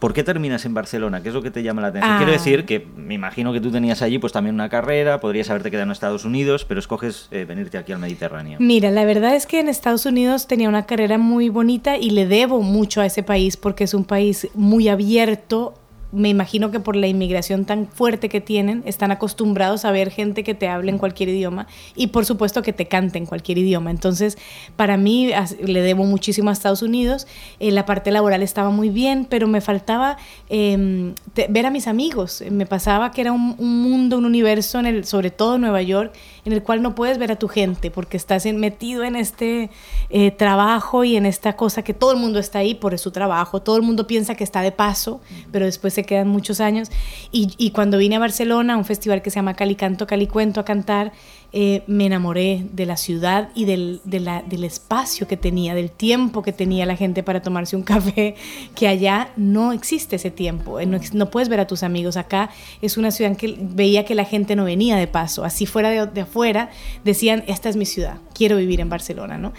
¿Por 0.00 0.14
qué 0.14 0.24
terminas 0.24 0.64
en 0.64 0.72
Barcelona? 0.72 1.22
¿Qué 1.22 1.28
es 1.28 1.34
lo 1.34 1.42
que 1.42 1.50
te 1.50 1.62
llama 1.62 1.82
la 1.82 1.88
atención? 1.88 2.16
Quiero 2.16 2.32
ah. 2.32 2.36
decir 2.36 2.64
que 2.64 2.86
me 2.96 3.12
imagino 3.12 3.52
que 3.52 3.60
tú 3.60 3.70
tenías 3.70 4.00
allí 4.00 4.18
pues 4.18 4.32
también 4.32 4.54
una 4.54 4.70
carrera, 4.70 5.20
podrías 5.20 5.50
haberte 5.50 5.70
quedado 5.70 5.84
en 5.84 5.92
Estados 5.92 6.24
Unidos, 6.24 6.64
pero 6.64 6.80
escoges 6.80 7.28
eh, 7.30 7.44
venirte 7.46 7.76
aquí 7.76 7.92
al 7.92 7.98
Mediterráneo. 7.98 8.56
Mira, 8.60 8.90
la 8.90 9.04
verdad 9.04 9.36
es 9.36 9.46
que 9.46 9.60
en 9.60 9.68
Estados 9.68 10.06
Unidos 10.06 10.46
tenía 10.46 10.70
una 10.70 10.86
carrera 10.86 11.18
muy 11.18 11.50
bonita 11.50 11.98
y 11.98 12.10
le 12.10 12.26
debo 12.26 12.62
mucho 12.62 13.02
a 13.02 13.06
ese 13.06 13.22
país 13.22 13.58
porque 13.58 13.84
es 13.84 13.92
un 13.92 14.04
país 14.04 14.48
muy 14.54 14.88
abierto 14.88 15.74
me 16.12 16.28
imagino 16.28 16.70
que 16.70 16.80
por 16.80 16.96
la 16.96 17.06
inmigración 17.06 17.64
tan 17.64 17.86
fuerte 17.86 18.28
que 18.28 18.40
tienen, 18.40 18.82
están 18.84 19.10
acostumbrados 19.12 19.84
a 19.84 19.92
ver 19.92 20.10
gente 20.10 20.42
que 20.42 20.54
te 20.54 20.66
hable 20.68 20.90
en 20.90 20.98
cualquier 20.98 21.28
idioma 21.28 21.66
y 21.94 22.08
por 22.08 22.24
supuesto 22.24 22.62
que 22.62 22.72
te 22.72 22.86
cante 22.86 23.18
en 23.18 23.26
cualquier 23.26 23.58
idioma. 23.58 23.90
Entonces, 23.90 24.36
para 24.76 24.96
mí 24.96 25.30
le 25.64 25.80
debo 25.82 26.04
muchísimo 26.04 26.50
a 26.50 26.52
Estados 26.52 26.82
Unidos. 26.82 27.26
Eh, 27.60 27.70
la 27.70 27.86
parte 27.86 28.10
laboral 28.10 28.42
estaba 28.42 28.70
muy 28.70 28.88
bien, 28.88 29.26
pero 29.28 29.46
me 29.46 29.60
faltaba 29.60 30.16
eh, 30.48 31.12
te- 31.34 31.46
ver 31.48 31.66
a 31.66 31.70
mis 31.70 31.86
amigos. 31.86 32.42
Me 32.50 32.66
pasaba 32.66 33.12
que 33.12 33.20
era 33.20 33.32
un, 33.32 33.54
un 33.58 33.82
mundo, 33.82 34.18
un 34.18 34.24
universo, 34.24 34.78
en 34.80 34.86
el, 34.86 35.04
sobre 35.04 35.30
todo 35.30 35.54
en 35.56 35.60
Nueva 35.60 35.82
York, 35.82 36.12
en 36.44 36.52
el 36.52 36.62
cual 36.62 36.82
no 36.82 36.94
puedes 36.94 37.18
ver 37.18 37.32
a 37.32 37.36
tu 37.38 37.48
gente 37.48 37.90
porque 37.90 38.16
estás 38.16 38.46
en- 38.46 38.58
metido 38.58 39.04
en 39.04 39.16
este 39.16 39.70
eh, 40.08 40.30
trabajo 40.30 41.04
y 41.04 41.16
en 41.16 41.26
esta 41.26 41.54
cosa 41.56 41.82
que 41.82 41.94
todo 41.94 42.12
el 42.12 42.18
mundo 42.18 42.38
está 42.38 42.58
ahí 42.60 42.74
por 42.74 42.98
su 42.98 43.10
trabajo. 43.10 43.60
Todo 43.62 43.76
el 43.76 43.82
mundo 43.82 44.06
piensa 44.06 44.34
que 44.34 44.44
está 44.44 44.60
de 44.62 44.72
paso, 44.72 45.20
pero 45.52 45.64
después 45.66 45.94
se 45.94 46.04
quedan 46.04 46.28
muchos 46.28 46.60
años. 46.60 46.90
Y, 47.30 47.54
y 47.58 47.70
cuando 47.70 47.98
vine 47.98 48.16
a 48.16 48.18
Barcelona, 48.18 48.74
a 48.74 48.76
un 48.76 48.84
festival 48.84 49.22
que 49.22 49.30
se 49.30 49.36
llama 49.36 49.54
Calicanto, 49.54 50.06
Calicuento, 50.06 50.60
a 50.60 50.64
cantar, 50.64 51.12
eh, 51.52 51.82
me 51.86 52.06
enamoré 52.06 52.64
de 52.72 52.86
la 52.86 52.96
ciudad 52.96 53.48
y 53.54 53.64
del, 53.64 54.00
del 54.04 54.64
espacio 54.64 55.26
que 55.26 55.36
tenía, 55.36 55.74
del 55.74 55.90
tiempo 55.90 56.42
que 56.42 56.52
tenía 56.52 56.86
la 56.86 56.96
gente 56.96 57.22
para 57.22 57.42
tomarse 57.42 57.76
un 57.76 57.82
café, 57.90 58.36
que 58.74 58.86
allá 58.86 59.30
no 59.36 59.72
existe 59.72 60.16
ese 60.16 60.30
tiempo, 60.30 60.78
eh, 60.78 60.86
no, 60.86 60.98
no 61.12 61.30
puedes 61.30 61.48
ver 61.48 61.60
a 61.60 61.66
tus 61.66 61.82
amigos. 61.82 62.16
Acá 62.16 62.50
es 62.82 62.96
una 62.96 63.10
ciudad 63.10 63.36
que 63.36 63.56
veía 63.58 64.04
que 64.04 64.14
la 64.14 64.24
gente 64.24 64.54
no 64.56 64.64
venía 64.64 64.96
de 64.96 65.06
paso, 65.06 65.44
así 65.44 65.66
fuera 65.66 66.06
de 66.06 66.20
afuera, 66.20 66.70
decían, 67.04 67.44
esta 67.46 67.68
es 67.68 67.76
mi 67.76 67.86
ciudad, 67.86 68.18
quiero 68.34 68.56
vivir 68.56 68.80
en 68.80 68.88
Barcelona, 68.88 69.38
¿no? 69.38 69.52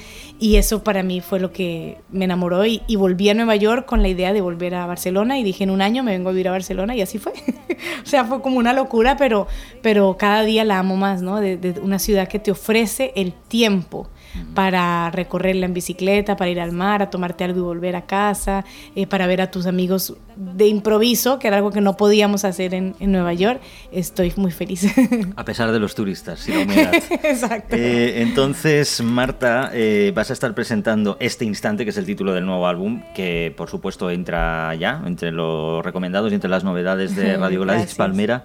Y 0.43 0.55
eso 0.55 0.83
para 0.83 1.03
mí 1.03 1.21
fue 1.21 1.39
lo 1.39 1.53
que 1.53 1.99
me 2.09 2.25
enamoró 2.25 2.65
y, 2.65 2.81
volví 2.95 3.29
a 3.29 3.35
Nueva 3.35 3.55
York 3.57 3.85
con 3.85 4.01
la 4.01 4.07
idea 4.07 4.33
de 4.33 4.41
volver 4.41 4.73
a 4.73 4.87
Barcelona 4.87 5.37
y 5.37 5.43
dije, 5.43 5.63
en 5.63 5.69
un 5.69 5.83
año 5.83 6.01
me 6.01 6.13
vengo 6.13 6.29
a 6.29 6.31
vivir 6.31 6.47
a 6.47 6.51
Barcelona 6.51 6.95
y 6.95 7.01
así 7.01 7.19
fue. 7.19 7.33
o 8.03 8.05
sea, 8.07 8.25
fue 8.25 8.41
como 8.41 8.57
una 8.57 8.73
locura, 8.73 9.17
pero, 9.17 9.45
pero 9.83 10.17
cada 10.17 10.41
día 10.41 10.65
la 10.65 10.79
amo 10.79 10.97
más, 10.97 11.21
¿no? 11.21 11.39
De, 11.39 11.57
de 11.57 11.79
una 11.79 11.99
ciudad 11.99 12.27
que 12.27 12.39
te 12.39 12.49
ofrece 12.49 13.13
el 13.15 13.33
tiempo 13.33 14.09
para 14.53 15.09
recorrerla 15.11 15.65
en 15.65 15.73
bicicleta, 15.73 16.35
para 16.35 16.49
ir 16.49 16.59
al 16.59 16.71
mar, 16.71 17.01
a 17.01 17.09
tomarte 17.09 17.43
algo 17.43 17.59
y 17.59 17.63
volver 17.63 17.95
a 17.95 18.05
casa, 18.05 18.65
eh, 18.95 19.07
para 19.07 19.27
ver 19.27 19.41
a 19.41 19.51
tus 19.51 19.65
amigos 19.65 20.15
de 20.35 20.67
improviso, 20.67 21.39
que 21.39 21.47
era 21.47 21.57
algo 21.57 21.71
que 21.71 21.81
no 21.81 21.97
podíamos 21.97 22.45
hacer 22.45 22.73
en, 22.73 22.95
en 22.99 23.11
Nueva 23.11 23.33
York. 23.33 23.61
Estoy 23.91 24.33
muy 24.35 24.51
feliz. 24.51 24.85
A 25.35 25.45
pesar 25.45 25.71
de 25.71 25.79
los 25.79 25.95
turistas 25.95 26.47
y 26.47 26.53
la 26.53 26.59
humedad. 26.59 26.93
Exacto. 27.23 27.75
Eh, 27.75 28.21
entonces, 28.21 29.01
Marta, 29.03 29.71
eh, 29.73 30.11
vas 30.15 30.29
a 30.29 30.33
estar 30.33 30.53
presentando 30.53 31.17
Este 31.19 31.45
Instante, 31.45 31.83
que 31.83 31.91
es 31.91 31.97
el 31.97 32.05
título 32.05 32.33
del 32.33 32.45
nuevo 32.45 32.67
álbum, 32.67 33.01
que 33.13 33.53
por 33.55 33.69
supuesto 33.69 34.09
entra 34.09 34.73
ya 34.75 35.01
entre 35.05 35.31
los 35.31 35.83
recomendados 35.83 36.31
y 36.31 36.35
entre 36.35 36.49
las 36.49 36.63
novedades 36.63 37.15
de 37.15 37.37
Radio 37.37 37.61
Gladys. 37.61 37.95
Palmera, 37.95 38.43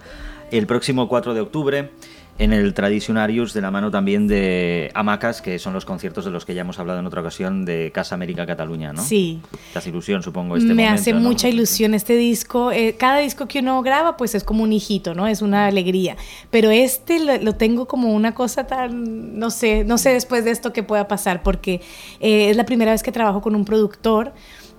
el 0.51 0.67
próximo 0.67 1.09
4 1.09 1.35
de 1.35 1.41
octubre. 1.41 1.91
En 2.39 2.53
el 2.53 2.75
Tradicionarius, 2.75 3.55
de 3.55 3.63
la 3.63 3.71
mano 3.71 3.91
también 3.91 4.27
de 4.27 4.91
Hamacas, 4.95 5.41
que 5.41 5.59
son 5.59 5.73
los 5.73 5.87
conciertos 5.87 6.27
de 6.27 6.31
los 6.31 6.45
que 6.45 6.55
ya 6.55 6.61
hemos 6.61 6.79
hablado 6.79 7.01
en 7.01 7.07
otra 7.07 7.23
ocasión, 7.23 7.65
de 7.65 7.91
Casa 7.95 8.15
América 8.15 8.45
Cataluña, 8.45 8.93
¿no? 8.93 9.03
Sí. 9.03 9.41
Te 9.73 9.79
hace 9.79 9.89
ilusión, 9.89 10.23
supongo, 10.23 10.57
este 10.57 10.69
me 10.69 10.83
momento, 10.83 11.01
hace 11.01 11.13
¿no? 11.15 11.21
mucha 11.21 11.49
ilusión 11.49 11.95
este 11.95 12.15
disco. 12.15 12.73
Eh, 12.73 12.97
cada 12.99 13.19
disco 13.19 13.47
que 13.47 13.61
uno 13.61 13.81
graba, 13.83 14.19
pues 14.19 14.35
es 14.35 14.45
como 14.45 14.65
un 14.65 14.73
hijito, 14.75 15.15
¿no? 15.15 15.27
Es 15.27 15.41
una 15.41 15.67
alegría. 15.67 16.17
Pero 16.51 16.71
este 16.71 17.25
lo, 17.25 17.39
lo 17.39 17.55
tengo 17.55 17.87
como 17.87 18.13
una 18.13 18.35
cosa 18.35 18.67
tan, 18.67 19.39
no 19.39 19.51
sé, 19.51 19.85
no 19.85 19.97
sé 19.97 20.11
después 20.11 20.45
de 20.45 20.51
esto 20.51 20.75
qué 20.75 20.83
pueda 20.83 21.09
pasar, 21.09 21.43
porque 21.43 21.81
eh, 22.21 22.51
es 22.51 22.57
la 22.57 22.67
primera 22.67 22.93
vez 22.93 23.03
que 23.03 23.13
trabajo 23.13 23.41
con 23.41 23.55
un 23.55 23.65
productor. 23.65 24.35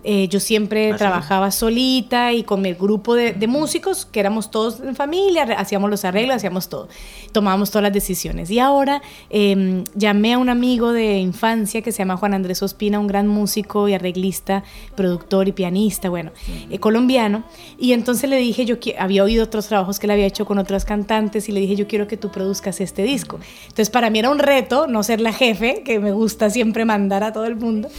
Eh, 0.10 0.30
yo 0.30 0.40
siempre 0.40 0.94
trabajaba 0.94 1.52
solita 1.52 2.32
y 2.32 2.44
con 2.44 2.62
mi 2.62 2.72
grupo 2.72 3.14
de, 3.14 3.34
de 3.34 3.46
músicos, 3.46 4.06
que 4.06 4.22
éramos 4.22 4.50
todos 4.52 4.80
en 4.80 4.96
familia, 4.96 5.44
hacíamos 5.58 5.90
los 5.90 6.06
arreglos, 6.06 6.38
hacíamos 6.38 6.70
todo, 6.70 6.88
tomábamos 7.34 7.72
todas 7.72 7.84
las 7.84 7.92
decisiones. 7.92 8.50
Y 8.50 8.60
ahora 8.60 9.02
eh, 9.30 9.84
llamé 9.96 10.36
a 10.36 10.38
un 10.38 10.48
amigo 10.48 10.94
de 10.94 11.18
infancia 11.18 11.82
que 11.82 11.92
se 11.92 11.98
llama 11.98 12.16
Juan 12.16 12.34
Andrés 12.34 12.64
Ospina, 12.64 13.00
un 13.00 13.08
gran 13.08 13.28
músico 13.28 13.90
y 13.90 13.96
arreglista, 13.96 14.64
productor 14.96 15.50
y 15.50 15.52
pianista, 15.52 16.10
bueno, 16.10 16.32
eh, 16.70 16.80
colombiano. 16.80 17.44
Y 17.78 17.92
entonces 17.92 18.30
le 18.30 18.38
dije, 18.38 18.64
yo 18.64 18.78
había 18.98 19.26
oído 19.26 19.44
otros 19.44 19.68
trabajos 19.68 20.00
que 20.00 20.08
él 20.08 20.12
había 20.12 20.26
hecho 20.26 20.46
con 20.46 20.58
otras 20.58 20.86
cantantes 20.86 21.50
y 21.50 21.52
le 21.52 21.60
dije, 21.60 21.76
yo 21.76 21.86
quiero 21.86 22.08
que 22.08 22.16
tú 22.16 22.32
produzcas 22.32 22.80
este 22.80 23.04
disco. 23.04 23.40
Entonces 23.64 23.90
para 23.90 24.10
mí 24.10 24.20
era 24.20 24.30
un 24.30 24.40
reto 24.40 24.88
no 24.88 25.04
ser 25.04 25.20
la 25.20 25.34
jefe, 25.34 25.84
que 25.84 26.00
me 26.00 26.14
gusta 26.14 26.50
siempre 26.50 26.86
mandar 26.86 27.26
a 27.26 27.34
todo 27.34 27.44
el 27.44 27.58
mundo 27.58 27.90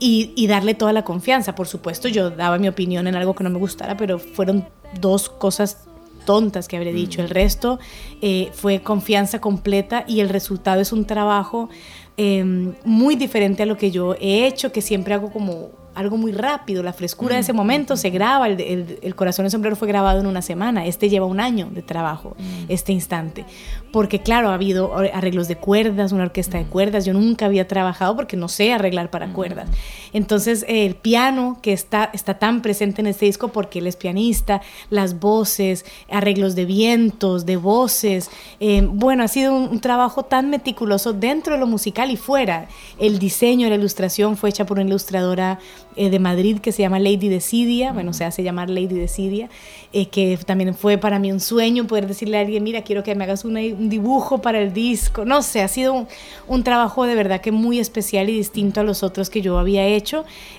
y, 0.00 0.32
y 0.34 0.48
darle 0.48 0.74
toda 0.74 0.92
la 0.92 1.04
confianza. 1.04 1.54
Por 1.54 1.68
supuesto, 1.68 2.08
yo 2.08 2.30
daba 2.30 2.58
mi 2.58 2.66
opinión 2.66 3.06
en 3.06 3.14
algo 3.14 3.34
que 3.34 3.44
no 3.44 3.50
me 3.50 3.58
gustara, 3.58 3.96
pero 3.96 4.18
fueron 4.18 4.66
dos 5.00 5.28
cosas 5.28 5.84
tontas 6.24 6.68
que 6.68 6.76
habré 6.76 6.92
dicho. 6.92 7.22
El 7.22 7.30
resto 7.30 7.78
eh, 8.20 8.50
fue 8.52 8.80
confianza 8.82 9.40
completa 9.40 10.04
y 10.06 10.20
el 10.20 10.28
resultado 10.28 10.80
es 10.80 10.92
un 10.92 11.04
trabajo 11.04 11.68
eh, 12.16 12.44
muy 12.84 13.16
diferente 13.16 13.62
a 13.62 13.66
lo 13.66 13.76
que 13.76 13.90
yo 13.90 14.14
he 14.20 14.46
hecho, 14.46 14.72
que 14.72 14.82
siempre 14.82 15.14
hago 15.14 15.30
como 15.30 15.70
algo 15.94 16.16
muy 16.16 16.32
rápido, 16.32 16.82
la 16.82 16.92
frescura 16.92 17.34
de 17.34 17.40
ese 17.40 17.52
momento 17.52 17.96
se 17.96 18.10
graba, 18.10 18.46
el, 18.48 18.60
el- 18.60 18.98
el 19.02 19.14
corazón 19.14 19.44
de 19.44 19.50
sombrero 19.50 19.74
fue 19.76 19.88
grabado 19.88 20.20
en 20.20 20.26
una 20.26 20.40
semana, 20.42 20.86
este 20.86 21.08
lleva 21.08 21.26
un 21.26 21.40
año 21.40 21.68
de 21.72 21.82
trabajo, 21.82 22.36
este 22.68 22.92
instante, 22.92 23.44
porque 23.92 24.20
claro, 24.20 24.50
ha 24.50 24.54
habido 24.54 24.96
arreglos 24.96 25.48
de 25.48 25.56
cuerdas, 25.56 26.12
una 26.12 26.22
orquesta 26.24 26.58
de 26.58 26.64
cuerdas, 26.64 27.04
yo 27.04 27.12
nunca 27.12 27.46
había 27.46 27.66
trabajado 27.66 28.14
porque 28.16 28.36
no 28.36 28.48
sé 28.48 28.72
arreglar 28.72 29.10
para 29.10 29.32
cuerdas, 29.32 29.68
entonces 30.12 30.64
el 30.68 30.94
piano 30.94 31.58
que 31.62 31.72
está, 31.72 32.10
está 32.12 32.34
tan 32.38 32.62
presente 32.62 33.00
en 33.00 33.06
este 33.06 33.26
disco 33.26 33.48
porque 33.48 33.78
él 33.80 33.86
es 33.86 33.96
pianista, 33.96 34.60
las 34.90 35.20
voces, 35.20 35.84
arreglos 36.10 36.54
de 36.54 36.64
vientos, 36.64 37.46
de 37.46 37.56
voces, 37.56 38.30
eh, 38.60 38.82
bueno, 38.86 39.22
ha 39.24 39.28
sido 39.28 39.54
un, 39.54 39.68
un 39.68 39.80
trabajo 39.80 40.24
tan 40.24 40.50
meticuloso 40.50 41.12
dentro 41.12 41.54
de 41.54 41.60
lo 41.60 41.66
musical 41.66 42.10
y 42.10 42.16
fuera, 42.16 42.68
el 42.98 43.18
diseño, 43.18 43.68
la 43.68 43.74
ilustración 43.76 44.36
fue 44.36 44.50
hecha 44.50 44.66
por 44.66 44.78
una 44.78 44.86
ilustradora 44.88 45.58
eh, 45.96 46.10
de 46.10 46.18
Madrid 46.18 46.58
que 46.58 46.72
se 46.72 46.82
llama 46.82 46.98
Lady 46.98 47.28
Decidia, 47.28 47.92
bueno, 47.92 48.12
se 48.12 48.24
hace 48.24 48.42
llamar 48.42 48.70
Lady 48.70 48.94
Decidia, 48.94 49.48
eh, 49.92 50.06
que 50.06 50.38
también 50.46 50.74
fue 50.74 50.98
para 50.98 51.18
mí 51.18 51.32
un 51.32 51.40
sueño 51.40 51.86
poder 51.86 52.06
decirle 52.06 52.38
a 52.38 52.40
alguien, 52.40 52.62
mira, 52.62 52.82
quiero 52.82 53.02
que 53.02 53.14
me 53.14 53.24
hagas 53.24 53.44
una- 53.44 53.60
un 53.60 53.88
dibujo 53.88 54.38
para 54.40 54.60
el 54.60 54.72
disco, 54.72 55.24
no 55.24 55.42
sé, 55.42 55.62
ha 55.62 55.68
sido 55.68 55.92
un, 55.94 56.08
un 56.46 56.62
trabajo 56.64 57.04
de 57.04 57.14
verdad 57.14 57.40
que 57.40 57.52
muy 57.52 57.78
especial 57.78 58.28
y 58.28 58.32
distinto 58.36 58.80
a 58.80 58.84
los 58.84 59.02
otros 59.02 59.30
que 59.30 59.40
yo 59.42 59.58
había 59.58 59.84
hecho 59.86 59.99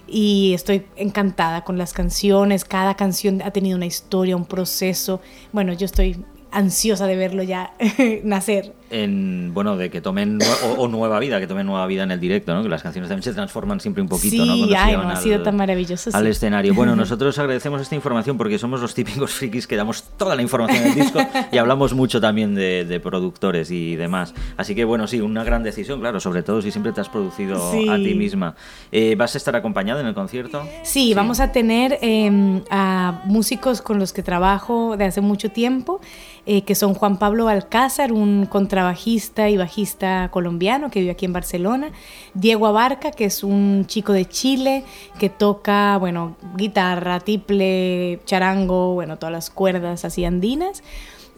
y 0.08 0.54
estoy 0.54 0.86
encantada 0.96 1.64
con 1.64 1.78
las 1.78 1.94
canciones, 1.94 2.66
cada 2.66 2.96
canción 2.96 3.42
ha 3.42 3.52
tenido 3.52 3.78
una 3.78 3.86
historia, 3.86 4.36
un 4.36 4.46
proceso, 4.46 5.22
bueno, 5.52 5.74
yo 5.74 5.86
estoy 5.86 6.24
ansiosa 6.52 7.08
de 7.08 7.16
verlo 7.16 7.44
ya 7.44 7.74
nacer. 8.24 8.74
En 8.92 9.52
bueno 9.54 9.78
de 9.78 9.90
que 9.90 10.02
tomen 10.02 10.38
o, 10.66 10.82
o 10.84 10.88
nueva 10.88 11.20
vida 11.20 11.40
que 11.40 11.48
tomen 11.48 11.66
nueva 11.66 11.86
vida 11.88 12.04
en 12.04 12.12
el 12.12 12.20
directo 12.20 12.54
no 12.54 12.62
que 12.62 12.70
las 12.70 12.84
canciones 12.84 13.10
también 13.10 13.24
se 13.24 13.34
transforman 13.34 13.80
siempre 13.80 14.02
un 14.04 14.10
poquito 14.10 14.32
Sí, 14.32 14.38
no 14.40 14.46
Cuando 14.46 14.68
se 14.68 14.76
ay, 14.78 14.98
no, 14.98 15.10
ha 15.10 15.16
sido 15.16 15.42
tan 15.42 15.56
maravilloso, 15.56 16.10
al 16.14 16.24
sí. 16.26 16.30
escenario. 16.30 16.74
Bueno 16.74 16.96
nosotros 16.98 17.38
agradecemos 17.40 17.82
esta 17.82 17.96
información 17.96 18.38
porque 18.38 18.60
somos 18.60 18.82
los 18.82 18.94
típicos 18.94 19.32
frikis 19.34 19.66
que 19.68 19.76
damos 19.76 20.04
toda 20.18 20.36
la 20.36 20.42
información 20.42 20.84
del 20.84 20.96
disco 20.96 21.20
y 21.52 21.58
hablamos 21.58 21.94
mucho 21.94 22.20
también 22.22 22.54
de, 22.56 22.86
de 22.86 23.00
productores 23.00 23.72
y 23.72 23.96
demás. 23.96 24.34
Así 24.58 24.76
que 24.76 24.84
bueno 24.86 25.08
sí 25.08 25.22
una 25.22 25.44
gran 25.44 25.64
decisión 25.64 26.00
claro 26.02 26.20
sobre 26.20 26.44
todo 26.44 26.62
si 26.62 26.72
siempre 26.72 26.92
te 26.92 27.02
has 27.02 27.10
producido 27.10 27.72
Sí. 27.72 27.88
a 27.90 27.96
ti 27.96 28.14
misma. 28.16 28.56
Eh, 28.92 29.16
vas 29.16 29.36
a 29.36 29.38
estar 29.38 29.56
acompañada 29.56 30.02
en 30.02 30.08
el 30.08 30.14
concierto 30.14 30.64
Sí, 30.84 31.14
vamos 31.14 31.40
a 31.40 31.52
tener 31.52 31.98
eh, 32.02 32.62
a 32.70 33.22
músicos 33.26 33.82
con 33.82 34.00
los 34.00 34.12
que 34.14 34.24
trabajo 34.24 34.98
de 34.98 35.06
hace 35.06 35.22
mucho 35.22 35.50
tiempo, 35.50 36.02
eh, 36.46 36.64
que 36.64 36.76
son 36.76 36.94
Juan 36.94 37.18
Pablo 37.18 37.48
Alcázar, 37.48 38.12
un 38.12 38.46
contrabajista 38.82 39.48
y 39.48 39.58
bajista 39.58 40.30
colombiano 40.32 40.90
que 40.90 41.02
vive 41.02 41.12
aquí 41.12 41.26
en 41.26 41.34
Barcelona, 41.34 41.92
Diego 42.34 42.66
Abarca, 42.66 43.12
que 43.12 43.26
es 43.26 43.44
un 43.44 43.86
chico 43.86 44.12
de 44.12 44.26
Chile 44.26 44.84
que 45.20 45.30
toca, 45.30 45.98
bueno, 46.00 46.36
guitarra, 46.56 47.20
tiple, 47.20 48.20
charango, 48.26 48.96
bueno, 48.96 49.18
todas 49.18 49.34
las 49.34 49.52
cuerdas 49.52 50.04
así 50.04 50.26
andinas. 50.26 50.82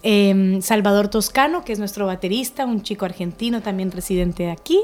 Eh, 0.04 0.60
Salvador 0.62 1.10
Toscano, 1.10 1.66
que 1.66 1.74
es 1.74 1.80
nuestro 1.80 2.06
baterista, 2.06 2.66
un 2.66 2.82
chico 2.82 3.04
argentino 3.04 3.62
también 3.62 3.92
residente 3.92 4.44
de 4.44 4.52
aquí. 4.52 4.80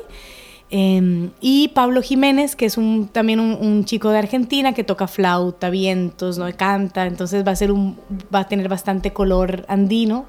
Eh, 0.71 1.29
y 1.41 1.69
Pablo 1.69 2.01
Jiménez, 2.01 2.55
que 2.55 2.65
es 2.65 2.77
un, 2.77 3.07
también 3.07 3.39
un, 3.39 3.57
un 3.59 3.85
chico 3.85 4.09
de 4.09 4.19
Argentina 4.19 4.73
que 4.73 4.83
toca 4.83 5.07
flauta, 5.07 5.69
vientos, 5.69 6.37
¿no? 6.37 6.45
canta, 6.55 7.05
entonces 7.05 7.45
va 7.45 7.51
a, 7.51 7.55
ser 7.55 7.71
un, 7.71 7.97
va 8.33 8.39
a 8.39 8.47
tener 8.47 8.69
bastante 8.69 9.13
color 9.13 9.65
andino 9.67 10.25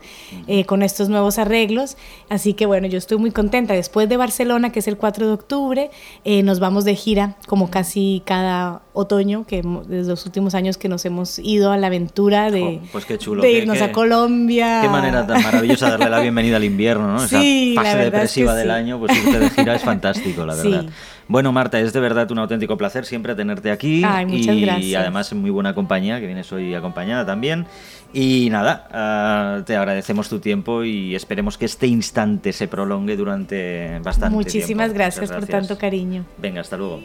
eh, 0.47 0.65
con 0.65 0.83
estos 0.83 1.09
nuevos 1.09 1.39
arreglos. 1.39 1.97
Así 2.29 2.55
que 2.55 2.67
bueno, 2.67 2.87
yo 2.87 2.99
estoy 2.99 3.19
muy 3.19 3.31
contenta. 3.31 3.75
Después 3.75 4.09
de 4.09 4.17
Barcelona, 4.17 4.71
que 4.71 4.79
es 4.79 4.89
el 4.89 4.97
4 4.97 5.27
de 5.27 5.33
octubre, 5.33 5.91
eh, 6.25 6.43
nos 6.43 6.61
vamos 6.61 6.85
de 6.85 6.95
gira 6.95 7.37
como 7.47 7.71
casi 7.71 8.23
cada 8.25 8.83
otoño, 8.93 9.45
que 9.47 9.63
desde 9.87 10.11
los 10.11 10.27
últimos 10.27 10.55
años 10.55 10.77
que 10.79 10.89
nos 10.89 11.05
hemos 11.05 11.39
ido 11.39 11.71
a 11.71 11.77
la 11.77 11.87
aventura 11.89 12.51
de, 12.51 12.81
Jo, 12.83 12.89
pues 12.93 13.05
qué 13.05 13.19
chulo, 13.19 13.43
de 13.43 13.49
qué- 13.51 13.59
irnos 13.59 13.79
qué- 13.79 13.85
a 13.85 13.93
Colombia. 13.93 14.81
Qué 14.83 14.89
manera 14.89 15.27
tan 15.27 15.43
maravillosa 15.43 15.87
de 15.87 15.91
darle 15.93 16.11
la 16.11 16.21
bienvenida 16.21 16.57
al 16.57 16.65
invierno, 16.65 17.07
¿no? 17.07 17.21
Sí, 17.21 17.73
Esa 17.73 17.83
la 17.83 17.91
fase 17.91 17.99
verdad 18.05 18.23
es 18.25 18.33
que 18.35 18.41
depresiva 18.41 18.55
del 18.57 18.67
sí. 18.67 18.73
año, 18.73 18.99
pues 18.99 19.17
irte 19.17 19.39
de 19.39 19.51
gira 19.51 19.75
es 19.77 19.83
fantástico, 19.83 20.45
la 20.45 20.55
Sí. 20.57 20.69
verdad. 20.71 20.91
Bueno, 21.29 21.53
Marta, 21.53 21.79
es 21.79 21.93
de 21.93 22.01
verdad 22.01 22.29
un 22.33 22.39
auténtico 22.41 22.77
placer 22.77 23.07
siempre 23.07 23.37
tenerte 23.37 23.71
aquí. 23.71 24.03
Ay, 24.05 24.27
muchas 24.27 24.57
y 24.57 24.61
gracias. 24.63 25.01
además 25.01 25.31
en 25.31 25.39
muy 25.41 25.51
buena 25.51 25.77
compañía, 25.77 26.19
que 26.19 26.27
vienes 26.27 26.51
hoy 26.53 26.75
acompañada 26.75 27.25
también. 27.25 27.67
Y 28.13 28.49
nada, 28.51 28.89
ah, 28.91 29.63
te 29.65 29.77
agradecemos 29.77 30.29
tu 30.29 30.41
tiempo 30.41 30.83
y 30.83 31.15
esperemos 31.15 31.57
que 31.57 31.67
este 31.67 31.87
instante 31.87 32.53
se 32.53 32.67
prolongue 32.67 33.17
durante 33.17 34.01
bastante 34.03 34.35
Muchísimas 34.35 34.87
tiempo. 34.87 34.95
gracias, 34.99 35.31
Muchas 35.31 35.39
por 35.39 35.49
tanto 35.49 35.79
cariño. 35.79 36.25
Venga, 36.39 36.63
hasta 36.63 36.77
luego. 36.77 37.01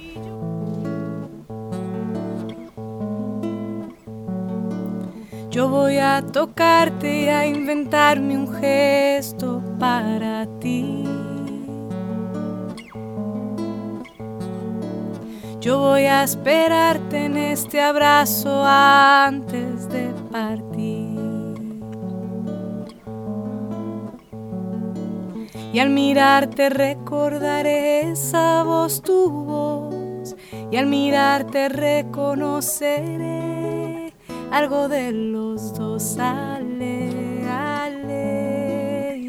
Yo 5.56 5.70
voy 5.70 5.98
a 6.00 6.22
tocarte 6.22 7.22
y 7.22 7.30
a 7.30 7.48
inventarme 7.48 8.38
un 8.38 8.54
gesto 8.56 9.64
para 9.80 10.46
ti. 10.60 11.06
Yo 15.62 15.80
voy 15.80 16.08
a 16.08 16.24
esperarte 16.24 17.24
en 17.28 17.38
este 17.38 17.80
abrazo 17.80 18.66
antes 18.66 19.88
de 19.88 20.14
partir. 20.30 21.16
Y 25.72 25.80
al 25.80 25.90
mirarte 25.90 26.68
recordaré 26.68 28.12
esa 28.12 28.64
voz, 28.64 29.02
tu 29.02 29.30
voz. 29.30 30.36
Y 30.70 30.76
al 30.76 30.88
mirarte 30.88 31.70
reconoceré 31.70 33.46
algo 34.52 34.88
de 34.88 35.12
los 35.12 35.74
dos. 35.74 36.18
Ale, 36.18 37.10
ale, 37.50 39.22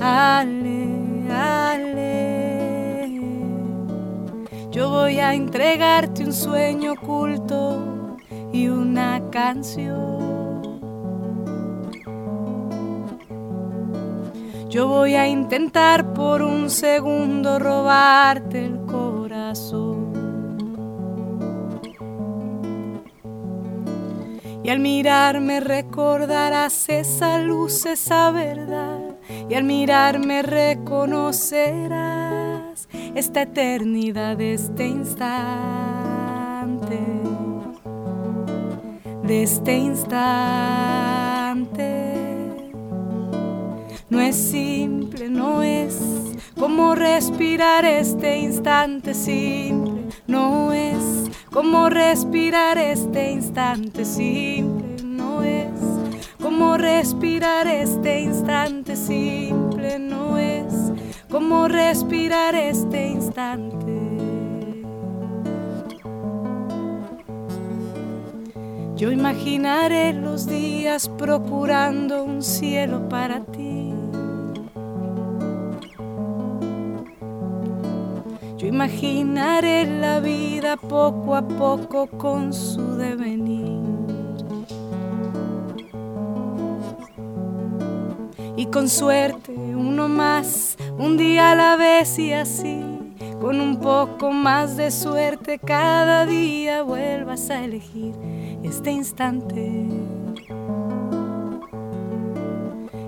ale, 0.00 1.28
ale. 1.30 2.00
Yo 4.70 4.90
voy 4.90 5.18
a 5.18 5.34
entregarte 5.34 6.24
un 6.24 6.32
sueño 6.32 6.92
oculto 6.92 8.16
y 8.52 8.68
una 8.68 9.20
canción. 9.30 10.20
Yo 14.70 14.86
voy 14.86 15.14
a 15.16 15.26
intentar 15.26 16.14
por 16.14 16.42
un 16.42 16.70
segundo 16.70 17.58
robarte 17.58 18.66
el 18.66 18.78
corazón. 18.86 19.89
Y 24.70 24.72
al 24.72 24.78
mirarme 24.78 25.58
recordarás 25.58 26.88
esa 26.88 27.38
luz, 27.38 27.86
esa 27.86 28.30
verdad. 28.30 29.16
Y 29.48 29.54
al 29.54 29.64
mirarme 29.64 30.42
reconocerás 30.42 31.50
esta 33.16 33.42
eternidad, 33.42 34.40
este 34.40 34.86
instante. 34.86 35.26
De 39.24 39.42
este 39.42 39.76
instante. 39.76 40.14
No 44.08 44.20
es 44.20 44.36
simple, 44.36 45.28
no 45.30 45.64
es 45.64 45.98
como 46.56 46.94
respirar 46.94 47.84
este 47.84 48.38
instante 48.38 49.14
simple. 49.14 49.89
No 50.30 50.72
es 50.72 51.28
como 51.52 51.88
respirar 51.90 52.78
este 52.78 53.32
instante 53.32 54.04
simple. 54.04 55.02
No 55.04 55.42
es 55.42 55.72
como 56.40 56.76
respirar 56.76 57.66
este 57.66 58.20
instante 58.20 58.94
simple. 58.94 59.98
No 59.98 60.38
es 60.38 60.92
como 61.28 61.66
respirar 61.66 62.54
este 62.54 63.08
instante. 63.08 63.98
Yo 68.94 69.10
imaginaré 69.10 70.12
los 70.12 70.46
días 70.46 71.08
procurando 71.08 72.22
un 72.22 72.40
cielo 72.40 73.08
para 73.08 73.40
ti. 73.40 73.69
Yo 78.60 78.66
imaginaré 78.66 79.86
la 79.86 80.20
vida 80.20 80.76
poco 80.76 81.34
a 81.34 81.40
poco 81.48 82.06
con 82.06 82.52
su 82.52 82.94
devenir. 82.96 83.80
Y 88.58 88.66
con 88.66 88.90
suerte 88.90 89.52
uno 89.52 90.08
más, 90.08 90.76
un 90.98 91.16
día 91.16 91.52
a 91.52 91.54
la 91.54 91.76
vez 91.76 92.18
y 92.18 92.34
así, 92.34 92.84
con 93.40 93.62
un 93.62 93.80
poco 93.80 94.30
más 94.30 94.76
de 94.76 94.90
suerte 94.90 95.58
cada 95.58 96.26
día 96.26 96.82
vuelvas 96.82 97.48
a 97.48 97.64
elegir 97.64 98.14
este 98.62 98.90
instante. 98.90 99.86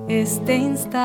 Este 0.08 0.56
instante. 0.56 1.02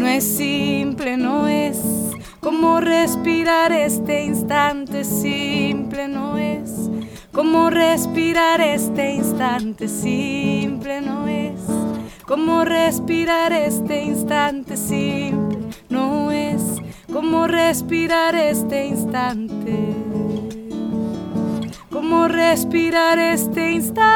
No 0.00 0.06
es 0.06 0.24
simple, 0.24 1.18
no 1.18 1.46
es 1.46 1.78
como 2.40 2.80
respirar 2.80 3.70
este 3.70 4.24
instante 4.24 5.04
simple, 5.04 6.08
no 6.08 6.38
es 6.38 6.88
como 7.32 7.68
respirar 7.68 8.62
este 8.62 9.16
instante 9.16 9.88
simple, 9.88 11.02
no 11.02 11.28
es 11.28 11.60
como 12.26 12.64
respirar 12.64 13.52
este 13.52 14.04
instante 14.04 14.78
simple, 14.78 15.58
no 15.90 16.30
es 16.30 16.62
como 17.12 17.46
respirar 17.46 18.34
este 18.34 18.86
instante, 18.86 19.76
como 21.90 22.26
respirar 22.26 23.18
este 23.18 23.72
instante, 23.72 24.08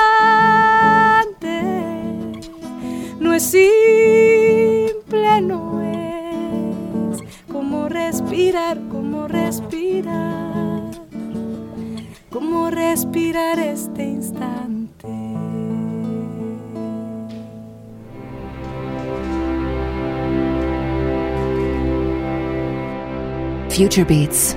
no 3.20 3.34
es 3.34 3.42
simple, 3.42 4.53
no 5.40 5.80
es 5.80 7.22
como 7.50 7.88
respirar, 7.88 8.78
como 8.90 9.28
respirar, 9.28 10.90
como 12.30 12.70
respirar 12.70 13.58
este 13.58 14.04
instante. 14.04 15.08
Future 23.70 24.04
Beats. 24.04 24.56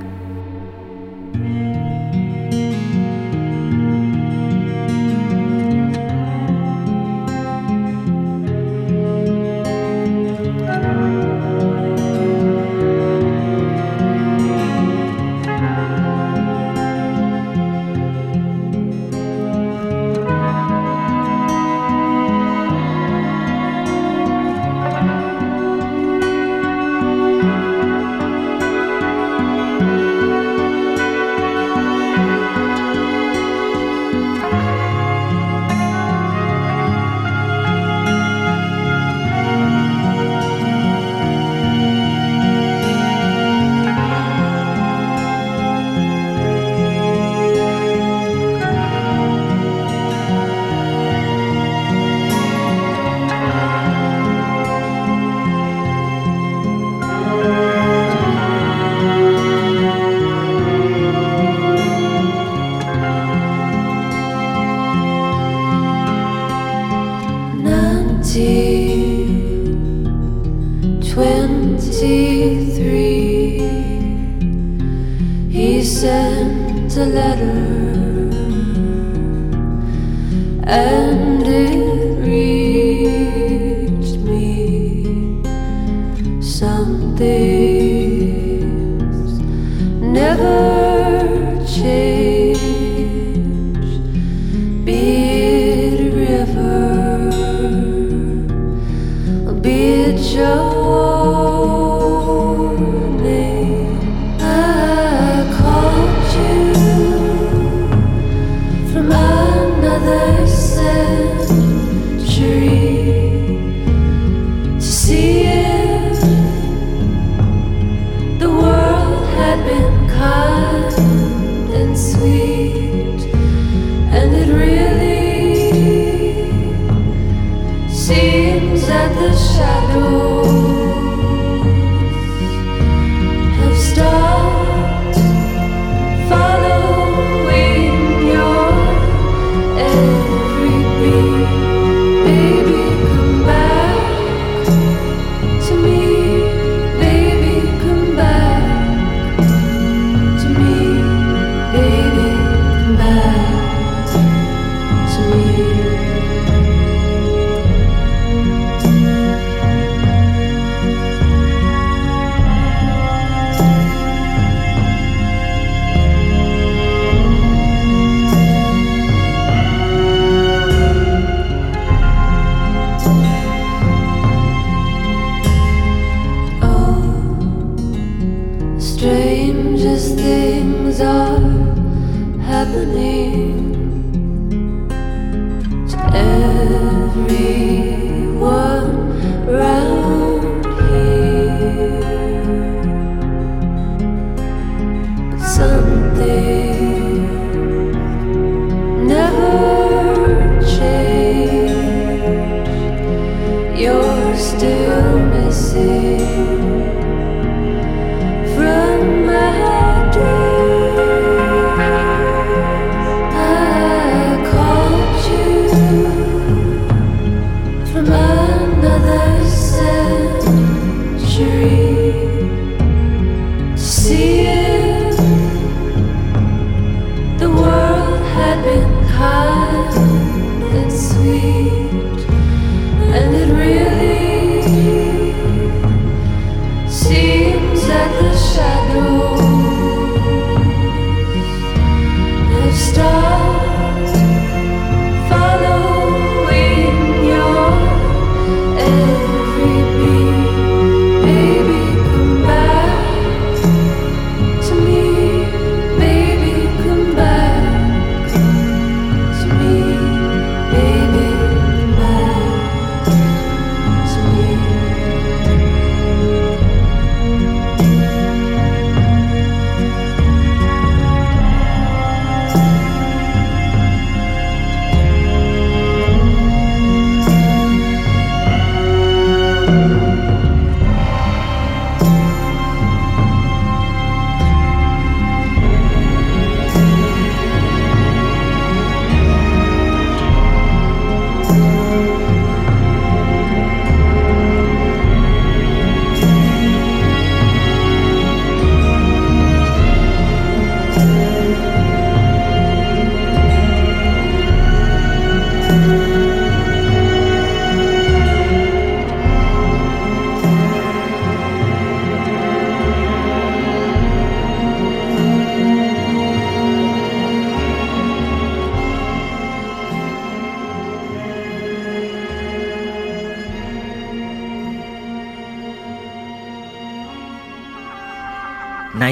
day. 196.25 196.70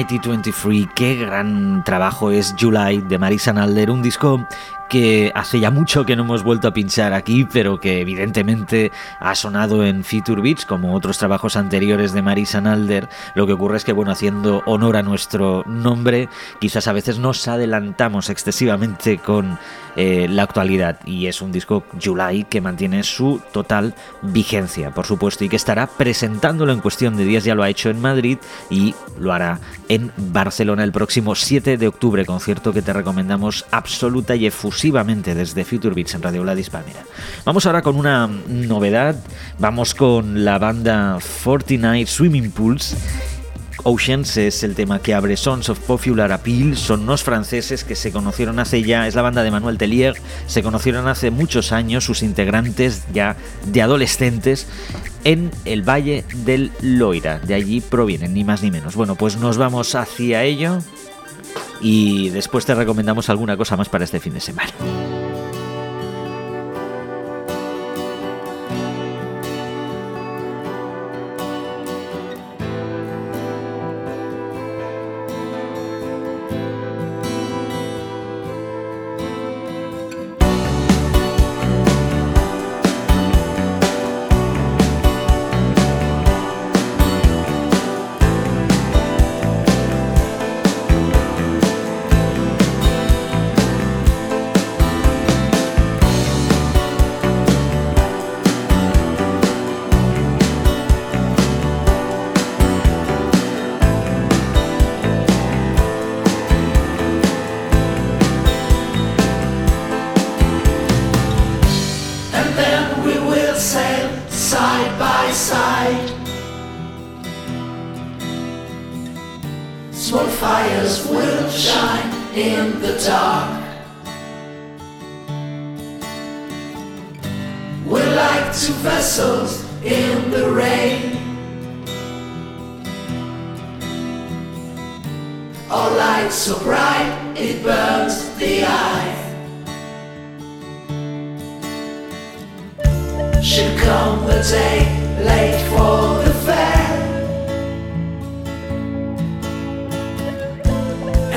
Nighty 0.00 0.18
23, 0.18 0.88
qué 0.94 1.14
gran 1.14 1.84
trabajo 1.84 2.30
es 2.30 2.54
July 2.58 3.02
de 3.02 3.18
Marisa 3.18 3.52
Nalder, 3.52 3.90
un 3.90 4.00
disco 4.00 4.48
que 4.90 5.30
hace 5.36 5.60
ya 5.60 5.70
mucho 5.70 6.04
que 6.04 6.16
no 6.16 6.24
hemos 6.24 6.42
vuelto 6.42 6.68
a 6.68 6.74
pinchar 6.74 7.14
aquí, 7.14 7.46
pero 7.50 7.78
que 7.78 8.00
evidentemente 8.00 8.90
ha 9.20 9.34
sonado 9.36 9.84
en 9.84 10.04
Feature 10.04 10.42
Beats, 10.42 10.66
como 10.66 10.94
otros 10.94 11.16
trabajos 11.16 11.56
anteriores 11.56 12.12
de 12.12 12.22
Marisa 12.22 12.60
Nalder. 12.60 13.08
Lo 13.34 13.46
que 13.46 13.52
ocurre 13.52 13.76
es 13.76 13.84
que, 13.84 13.92
bueno, 13.92 14.10
haciendo 14.10 14.62
honor 14.66 14.96
a 14.96 15.02
nuestro 15.02 15.62
nombre, 15.64 16.28
quizás 16.58 16.88
a 16.88 16.92
veces 16.92 17.18
nos 17.20 17.46
adelantamos 17.46 18.30
excesivamente 18.30 19.18
con 19.18 19.58
eh, 19.96 20.26
la 20.28 20.42
actualidad. 20.42 20.98
Y 21.06 21.26
es 21.26 21.40
un 21.40 21.52
disco 21.52 21.84
July 22.02 22.44
que 22.44 22.60
mantiene 22.60 23.04
su 23.04 23.40
total 23.52 23.94
vigencia, 24.22 24.90
por 24.92 25.06
supuesto, 25.06 25.44
y 25.44 25.48
que 25.48 25.56
estará 25.56 25.86
presentándolo 25.86 26.72
en 26.72 26.80
cuestión 26.80 27.16
de 27.16 27.24
días. 27.24 27.44
Ya 27.44 27.54
lo 27.54 27.62
ha 27.62 27.70
hecho 27.70 27.90
en 27.90 28.00
Madrid 28.00 28.38
y 28.70 28.94
lo 29.18 29.32
hará 29.32 29.60
en 29.88 30.12
Barcelona 30.16 30.82
el 30.82 30.92
próximo 30.92 31.34
7 31.34 31.76
de 31.76 31.88
octubre, 31.88 32.24
concierto 32.24 32.72
que 32.72 32.82
te 32.82 32.92
recomendamos 32.92 33.66
absoluta 33.70 34.34
y 34.34 34.46
desde 34.80 35.64
Future 35.66 35.94
Beats 35.94 36.14
en 36.14 36.22
Radio 36.22 36.42
Gladys 36.42 36.70
Palmera. 36.70 37.04
Vamos 37.44 37.66
ahora 37.66 37.82
con 37.82 37.96
una 37.96 38.26
novedad, 38.48 39.14
vamos 39.58 39.94
con 39.94 40.42
la 40.42 40.58
banda 40.58 41.18
49 41.44 42.06
Swimming 42.06 42.50
Pools. 42.50 42.96
Oceans 43.84 44.38
es 44.38 44.62
el 44.62 44.74
tema 44.74 44.98
que 45.00 45.12
abre 45.12 45.36
Sons 45.36 45.68
of 45.68 45.80
Popular 45.80 46.32
Appeal. 46.32 46.78
Son 46.78 47.02
unos 47.02 47.22
franceses 47.22 47.84
que 47.84 47.94
se 47.94 48.10
conocieron 48.10 48.58
hace 48.58 48.82
ya, 48.82 49.06
es 49.06 49.14
la 49.14 49.20
banda 49.20 49.42
de 49.42 49.50
Manuel 49.50 49.76
Tellier, 49.76 50.14
se 50.46 50.62
conocieron 50.62 51.08
hace 51.08 51.30
muchos 51.30 51.72
años, 51.72 52.04
sus 52.04 52.22
integrantes 52.22 53.04
ya 53.12 53.36
de 53.66 53.82
adolescentes, 53.82 54.66
en 55.24 55.50
el 55.66 55.86
Valle 55.86 56.24
del 56.46 56.72
Loira. 56.80 57.38
De 57.38 57.52
allí 57.52 57.82
provienen, 57.82 58.32
ni 58.32 58.44
más 58.44 58.62
ni 58.62 58.70
menos. 58.70 58.96
Bueno, 58.96 59.14
pues 59.14 59.36
nos 59.36 59.58
vamos 59.58 59.94
hacia 59.94 60.42
ello 60.42 60.78
y 61.80 62.30
después 62.30 62.66
te 62.66 62.74
recomendamos 62.74 63.28
alguna 63.28 63.56
cosa 63.56 63.76
más 63.76 63.88
para 63.88 64.04
este 64.04 64.20
fin 64.20 64.34
de 64.34 64.40
semana. 64.40 64.72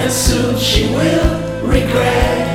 and 0.04 0.12
soon 0.12 0.58
she 0.58 0.90
will 0.90 1.64
regret. 1.66 2.53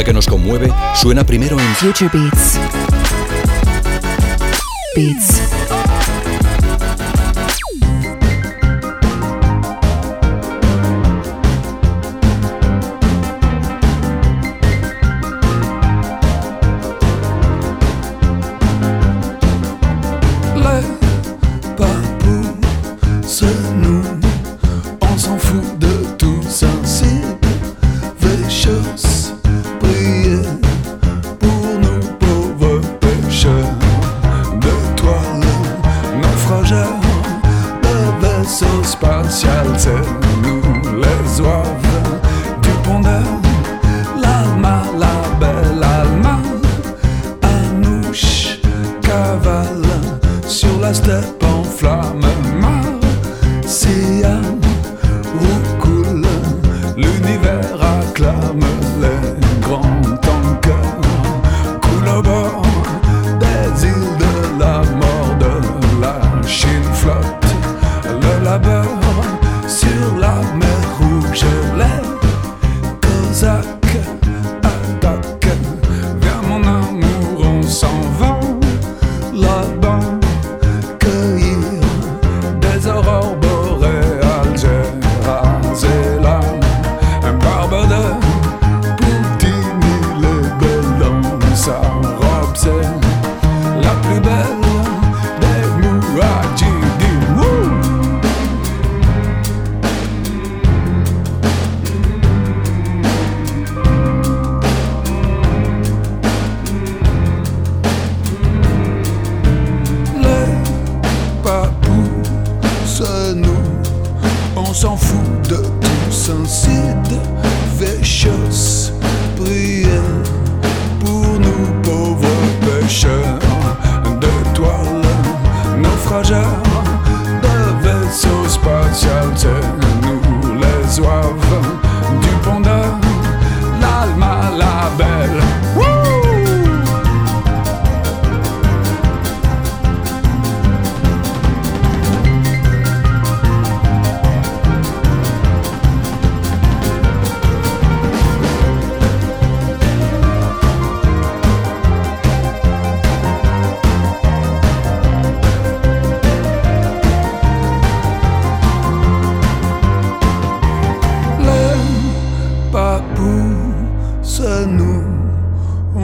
que 0.00 0.12
nos 0.14 0.26
conmueve 0.26 0.72
suena 0.94 1.22
primero 1.22 1.60
en 1.60 1.74
Future 1.74 2.10
Beats. 2.12 2.58
Beats. 4.96 5.61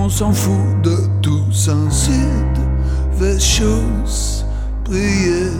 On 0.08 0.10
s'en 0.10 0.32
fout 0.32 0.82
de 0.82 0.96
tout 1.20 1.52
des 3.20 3.38
choses, 3.38 4.42
priez 4.82 5.52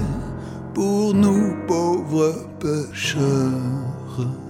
pour 0.72 1.12
nous 1.12 1.54
pauvres 1.66 2.34
pécheurs. 2.58 4.47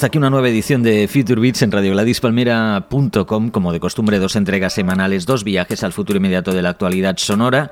Hasta 0.00 0.06
aquí 0.06 0.16
una 0.16 0.30
nueva 0.30 0.48
edición 0.48 0.82
de 0.82 1.06
Future 1.08 1.38
Beats 1.42 1.60
en 1.60 1.70
radioladispalmera.com, 1.72 3.50
como 3.50 3.70
de 3.70 3.80
costumbre, 3.80 4.18
dos 4.18 4.34
entregas 4.34 4.72
semanales, 4.72 5.26
dos 5.26 5.44
viajes 5.44 5.84
al 5.84 5.92
futuro 5.92 6.16
inmediato 6.16 6.54
de 6.54 6.62
la 6.62 6.70
actualidad 6.70 7.18
sonora. 7.18 7.68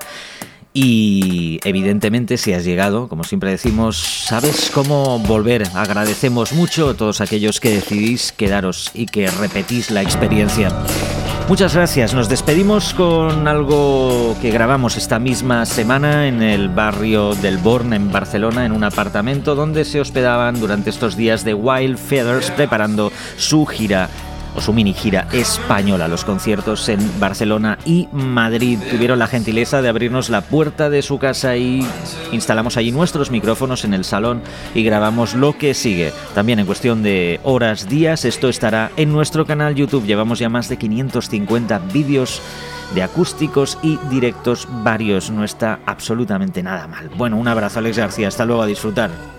Y 0.71 1.59
evidentemente, 1.63 2.37
si 2.37 2.53
has 2.53 2.65
llegado, 2.65 3.09
como 3.09 3.23
siempre 3.23 3.49
decimos, 3.49 3.97
sabes 3.97 4.69
cómo 4.71 5.17
volver. 5.17 5.63
Agradecemos 5.73 6.53
mucho 6.53 6.89
a 6.89 6.93
todos 6.93 7.19
aquellos 7.19 7.59
que 7.59 7.71
decidís 7.71 8.31
quedaros 8.31 8.91
y 8.93 9.07
que 9.07 9.25
repetís 9.31 9.89
la 9.89 10.03
experiencia. 10.03 10.69
Muchas 11.49 11.73
gracias. 11.73 12.13
Nos 12.13 12.29
despedimos 12.29 12.93
con 12.93 13.47
algo 13.47 14.37
que 14.39 14.51
grabamos 14.51 14.97
esta 14.97 15.17
misma 15.17 15.65
semana 15.65 16.27
en 16.27 16.43
el 16.43 16.69
barrio 16.69 17.33
del 17.33 17.57
Born, 17.57 17.93
en 17.93 18.11
Barcelona, 18.11 18.67
en 18.67 18.71
un 18.71 18.83
apartamento 18.83 19.55
donde 19.55 19.83
se 19.83 19.99
hospedaban 19.99 20.59
durante 20.59 20.91
estos 20.91 21.17
días 21.17 21.43
de 21.43 21.55
Wild 21.55 21.97
Feathers 21.97 22.51
preparando 22.51 23.11
su 23.35 23.65
gira 23.65 24.11
su 24.61 24.73
mini 24.73 24.93
gira 24.93 25.27
española. 25.31 26.07
Los 26.07 26.25
conciertos 26.25 26.89
en 26.89 26.99
Barcelona 27.19 27.77
y 27.85 28.07
Madrid 28.11 28.79
tuvieron 28.89 29.19
la 29.19 29.27
gentileza 29.27 29.81
de 29.81 29.89
abrirnos 29.89 30.29
la 30.29 30.41
puerta 30.41 30.89
de 30.89 31.01
su 31.01 31.19
casa 31.19 31.57
y 31.57 31.85
instalamos 32.31 32.77
allí 32.77 32.91
nuestros 32.91 33.31
micrófonos 33.31 33.85
en 33.85 33.93
el 33.93 34.03
salón 34.03 34.41
y 34.73 34.83
grabamos 34.83 35.33
lo 35.33 35.57
que 35.57 35.73
sigue. 35.73 36.11
También 36.35 36.59
en 36.59 36.65
cuestión 36.65 37.03
de 37.03 37.39
horas, 37.43 37.89
días, 37.89 38.25
esto 38.25 38.49
estará 38.49 38.91
en 38.97 39.11
nuestro 39.11 39.45
canal 39.45 39.75
YouTube. 39.75 40.05
Llevamos 40.05 40.39
ya 40.39 40.49
más 40.49 40.69
de 40.69 40.77
550 40.77 41.79
vídeos 41.93 42.41
de 42.93 43.03
acústicos 43.03 43.77
y 43.81 43.97
directos 44.09 44.67
varios. 44.83 45.29
No 45.29 45.43
está 45.43 45.79
absolutamente 45.85 46.63
nada 46.63 46.87
mal. 46.87 47.09
Bueno, 47.17 47.37
un 47.37 47.47
abrazo 47.47 47.79
Alex 47.79 47.97
García. 47.97 48.27
Hasta 48.27 48.45
luego, 48.45 48.61
a 48.61 48.67
disfrutar. 48.67 49.38